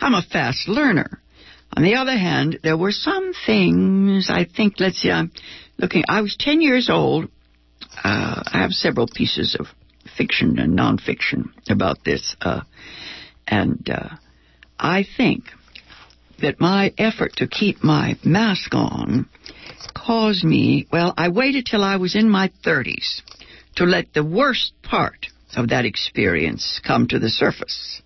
I'm 0.00 0.14
a 0.14 0.22
fast 0.22 0.68
learner. 0.68 1.20
On 1.76 1.82
the 1.82 1.96
other 1.96 2.16
hand, 2.16 2.60
there 2.62 2.76
were 2.76 2.92
some 2.92 3.32
things 3.46 4.30
I 4.30 4.44
think, 4.44 4.74
let's 4.78 5.02
see, 5.02 5.10
I'm 5.10 5.32
looking, 5.76 6.04
I 6.08 6.20
was 6.22 6.36
10 6.38 6.60
years 6.60 6.88
old. 6.88 7.24
Uh, 8.02 8.42
I 8.46 8.58
have 8.62 8.72
several 8.72 9.08
pieces 9.08 9.56
of 9.58 9.66
fiction 10.16 10.58
and 10.58 10.78
nonfiction 10.78 11.46
about 11.68 12.04
this. 12.04 12.36
Uh, 12.40 12.60
and 13.46 13.88
uh, 13.90 14.10
I 14.78 15.04
think 15.16 15.44
that 16.40 16.60
my 16.60 16.92
effort 16.96 17.36
to 17.36 17.48
keep 17.48 17.82
my 17.82 18.16
mask 18.24 18.74
on 18.74 19.28
caused 19.94 20.44
me, 20.44 20.86
well, 20.92 21.12
I 21.16 21.28
waited 21.28 21.66
till 21.66 21.82
I 21.82 21.96
was 21.96 22.14
in 22.14 22.28
my 22.28 22.50
30s 22.64 23.22
to 23.76 23.84
let 23.84 24.12
the 24.12 24.24
worst 24.24 24.72
part 24.82 25.26
of 25.56 25.70
that 25.70 25.84
experience 25.84 26.80
come 26.84 27.08
to 27.08 27.18
the 27.18 27.30
surface. 27.30 28.02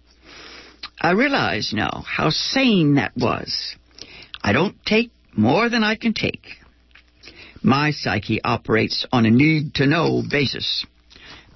I 1.00 1.12
realize 1.12 1.72
now 1.72 2.04
how 2.06 2.30
sane 2.30 2.94
that 2.94 3.12
was. 3.16 3.76
I 4.42 4.52
don't 4.52 4.76
take 4.84 5.10
more 5.36 5.68
than 5.68 5.84
I 5.84 5.94
can 5.94 6.12
take. 6.12 6.44
My 7.62 7.90
psyche 7.90 8.42
operates 8.42 9.06
on 9.12 9.26
a 9.26 9.30
need 9.30 9.74
to 9.74 9.86
know 9.86 10.22
basis. 10.28 10.84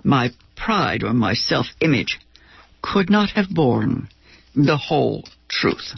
My 0.05 0.31
pride 0.57 1.02
or 1.02 1.12
my 1.12 1.35
self 1.35 1.66
image 1.81 2.20
could 2.83 3.11
not 3.11 3.31
have 3.31 3.48
borne 3.48 4.09
the 4.55 4.76
whole 4.76 5.24
truth. 5.48 5.94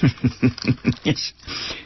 yes. 1.04 1.32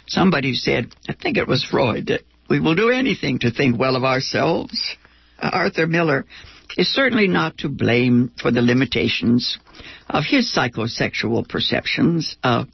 Somebody 0.06 0.54
said, 0.54 0.94
I 1.08 1.14
think 1.14 1.36
it 1.36 1.48
was 1.48 1.64
Freud, 1.64 2.06
that 2.06 2.22
we 2.48 2.60
will 2.60 2.74
do 2.74 2.90
anything 2.90 3.38
to 3.40 3.50
think 3.50 3.78
well 3.78 3.96
of 3.96 4.04
ourselves. 4.04 4.96
Uh, 5.38 5.50
Arthur 5.52 5.86
Miller 5.86 6.24
is 6.76 6.92
certainly 6.92 7.28
not 7.28 7.58
to 7.58 7.68
blame 7.68 8.32
for 8.40 8.50
the 8.50 8.62
limitations 8.62 9.58
of 10.08 10.24
his 10.24 10.54
psychosexual 10.54 11.48
perceptions. 11.48 12.36
Uh, 12.42 12.64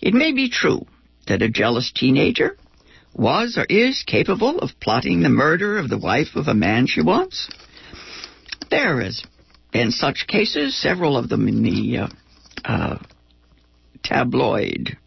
it 0.00 0.14
may 0.14 0.32
be 0.32 0.50
true 0.50 0.86
that 1.26 1.42
a 1.42 1.48
jealous 1.48 1.90
teenager 1.94 2.56
was 3.14 3.56
or 3.56 3.64
is 3.68 4.04
capable 4.06 4.58
of 4.58 4.78
plotting 4.80 5.22
the 5.22 5.28
murder 5.28 5.78
of 5.78 5.88
the 5.88 5.98
wife 5.98 6.34
of 6.34 6.48
a 6.48 6.54
man 6.54 6.86
she 6.86 7.00
wants. 7.00 7.48
There 8.70 9.00
is, 9.00 9.24
in 9.72 9.90
such 9.90 10.26
cases, 10.26 10.80
several 10.80 11.16
of 11.16 11.28
them 11.28 11.48
in 11.48 11.62
the 11.62 11.98
uh, 11.98 12.08
uh, 12.64 12.98
tabloid 14.02 14.98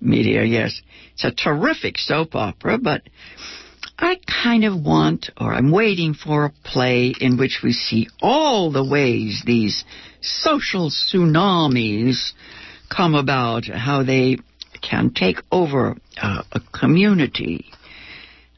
media, 0.00 0.42
yes. 0.42 0.82
It's 1.14 1.24
a 1.24 1.30
terrific 1.30 1.98
soap 1.98 2.34
opera, 2.34 2.78
but 2.78 3.02
I 4.02 4.16
kind 4.42 4.64
of 4.64 4.82
want, 4.82 5.30
or 5.40 5.54
I'm 5.54 5.70
waiting 5.70 6.12
for 6.12 6.44
a 6.44 6.52
play 6.64 7.14
in 7.20 7.36
which 7.36 7.60
we 7.62 7.72
see 7.72 8.08
all 8.20 8.72
the 8.72 8.84
ways 8.84 9.44
these 9.46 9.84
social 10.20 10.90
tsunamis 10.90 12.32
come 12.90 13.14
about, 13.14 13.66
how 13.66 14.02
they 14.02 14.38
can 14.80 15.12
take 15.14 15.38
over 15.52 15.96
uh, 16.20 16.42
a 16.50 16.60
community. 16.76 17.66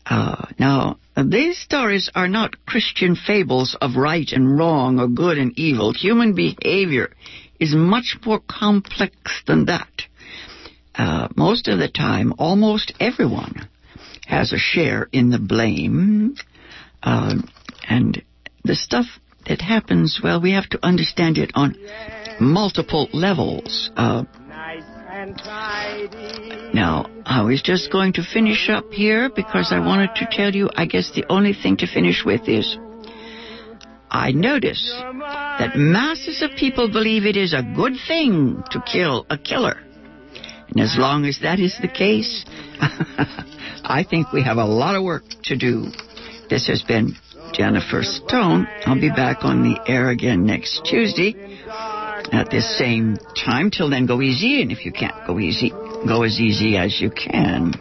Uh, 0.07 0.47
now, 0.59 0.97
these 1.15 1.59
stories 1.59 2.11
are 2.15 2.29
not 2.29 2.65
Christian 2.65 3.15
fables 3.15 3.77
of 3.83 3.97
right 3.97 4.33
and 4.33 4.59
wrong 4.59 4.99
or 4.99 5.09
good 5.09 5.37
and 5.37 5.53
evil. 5.59 5.93
Human 5.93 6.35
behavior 6.35 7.11
is 7.61 7.75
much 7.75 8.17
more 8.25 8.41
complex 8.49 9.43
than 9.47 9.67
that. 9.67 9.93
Uh, 10.95 11.29
most 11.37 11.69
of 11.69 11.79
the 11.79 11.89
time, 11.89 12.33
almost 12.39 12.95
everyone 12.99 13.69
has 14.27 14.53
a 14.53 14.59
share 14.59 15.09
in 15.13 15.31
the 15.31 15.39
blame. 15.39 16.37
Uh, 17.03 17.37
and 17.89 18.23
the 18.65 18.75
stuff 18.75 19.07
that 19.47 19.61
happens, 19.61 20.21
well, 20.23 20.41
we 20.41 20.53
have 20.53 20.69
to 20.71 20.79
understand 20.83 21.39
it 21.39 21.51
on 21.55 21.77
multiple 22.41 23.09
levels. 23.13 23.91
Uh, 23.97 24.25
now, 26.75 27.07
I 27.25 27.43
was 27.43 27.63
just 27.63 27.93
going 27.93 28.15
to 28.15 28.23
finish 28.23 28.69
up 28.69 28.91
here 28.93 29.31
because 29.31 29.71
I 29.71 29.79
wanted 29.79 30.15
to 30.17 30.29
tell 30.31 30.55
you, 30.55 30.71
I 30.75 30.87
guess 30.87 31.13
the 31.15 31.25
only 31.29 31.53
thing 31.55 31.77
to 31.79 31.87
finish 31.87 32.25
with 32.25 32.49
is 32.49 32.77
I 34.11 34.33
notice 34.33 34.93
that 35.59 35.77
masses 35.77 36.43
of 36.43 36.51
people 36.57 36.91
believe 36.91 37.27
it 37.27 37.37
is 37.37 37.53
a 37.53 37.63
good 37.63 37.95
thing 38.07 38.63
to 38.71 38.81
kill 38.81 39.27
a 39.31 39.39
killer. 39.39 39.79
And 40.75 40.83
as 40.83 40.97
long 40.99 41.25
as 41.25 41.39
that 41.43 41.61
is 41.61 41.79
the 41.81 41.89
case, 41.89 42.45
I 43.85 44.05
think 44.09 44.33
we 44.33 44.43
have 44.43 44.57
a 44.57 44.65
lot 44.65 44.97
of 44.97 45.05
work 45.05 45.23
to 45.45 45.57
do. 45.57 45.87
This 46.51 46.67
has 46.67 46.83
been 46.83 47.15
Jennifer 47.53 48.03
Stone. 48.03 48.67
I'll 48.85 49.01
be 49.01 49.11
back 49.11 49.45
on 49.45 49.63
the 49.63 49.79
air 49.89 50.11
again 50.11 50.45
next 50.45 50.85
Tuesday 50.85 51.61
at 52.33 52.51
this 52.51 52.77
same 52.77 53.19
time. 53.37 53.71
Till 53.71 53.89
then, 53.89 54.07
go 54.07 54.21
easy, 54.21 54.63
and 54.63 54.73
if 54.73 54.85
you 54.85 54.91
can't 54.91 55.15
go 55.29 55.39
easy, 55.39 55.71
go 55.71 56.25
as 56.25 56.41
easy 56.41 56.77
as 56.77 57.01
you 57.01 57.11
can. 57.11 57.73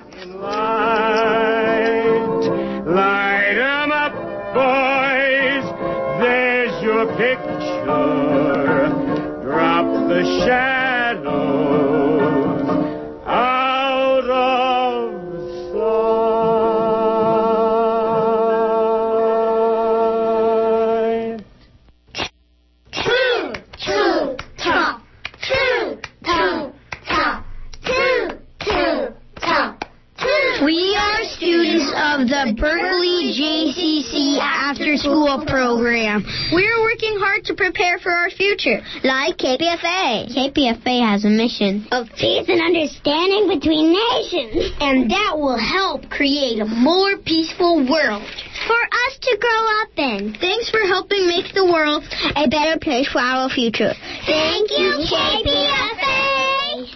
Working 37.44 37.56
to 37.56 37.64
prepare 37.64 38.00
for 38.00 38.12
our 38.12 38.30
future. 38.30 38.82
Like 39.04 39.38
KPFA. 39.38 40.28
KPFA 40.36 41.02
has 41.12 41.26
a 41.26 41.30
mission, 41.30 41.88
Of 41.92 42.08
peace 42.18 42.48
and 42.48 42.62
understanding 42.62 43.48
between 43.50 43.94
nations. 43.94 44.72
and 44.80 45.10
that 45.12 45.34
will 45.36 45.58
help 45.58 46.10
create 46.10 46.60
a 46.60 46.66
more 46.66 47.18
peaceful 47.18 47.78
world. 47.90 48.24
For 48.68 48.82
us 49.08 49.18
to 49.22 49.38
grow 49.40 49.82
up 49.82 49.90
in. 49.98 50.34
Thanks 50.40 50.70
for 50.70 50.80
helping 50.88 51.28
make 51.28 51.54
the 51.54 51.66
world 51.66 52.04
A 52.36 52.48
better 52.48 52.80
place 52.80 53.08
for 53.12 53.20
our 53.20 53.50
future. 53.50 53.94
Thank 54.26 54.72
you, 54.72 55.06
KPFA. 55.12 56.96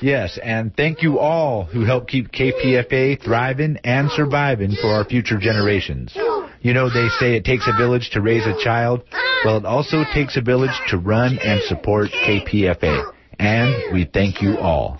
Yes, 0.00 0.38
and 0.42 0.74
thank 0.76 1.02
you 1.02 1.18
all 1.18 1.64
who 1.64 1.84
help 1.84 2.06
keep 2.06 2.30
KPFA 2.30 3.20
thriving 3.20 3.78
and 3.82 4.08
surviving 4.10 4.70
for 4.80 4.88
our 4.92 5.04
future 5.04 5.38
generations. 5.38 6.16
You 6.60 6.74
know, 6.74 6.88
they 6.88 7.08
say 7.20 7.36
it 7.36 7.44
takes 7.44 7.68
a 7.68 7.76
village 7.76 8.10
to 8.12 8.20
raise 8.20 8.46
a 8.46 8.56
child. 8.62 9.04
Well, 9.44 9.58
it 9.58 9.64
also 9.64 10.04
takes 10.12 10.36
a 10.36 10.40
village 10.40 10.74
to 10.88 10.98
run 10.98 11.38
and 11.38 11.62
support 11.62 12.10
KPFA. 12.10 13.12
And 13.38 13.92
we 13.92 14.04
thank 14.04 14.42
you 14.42 14.58
all. 14.58 14.98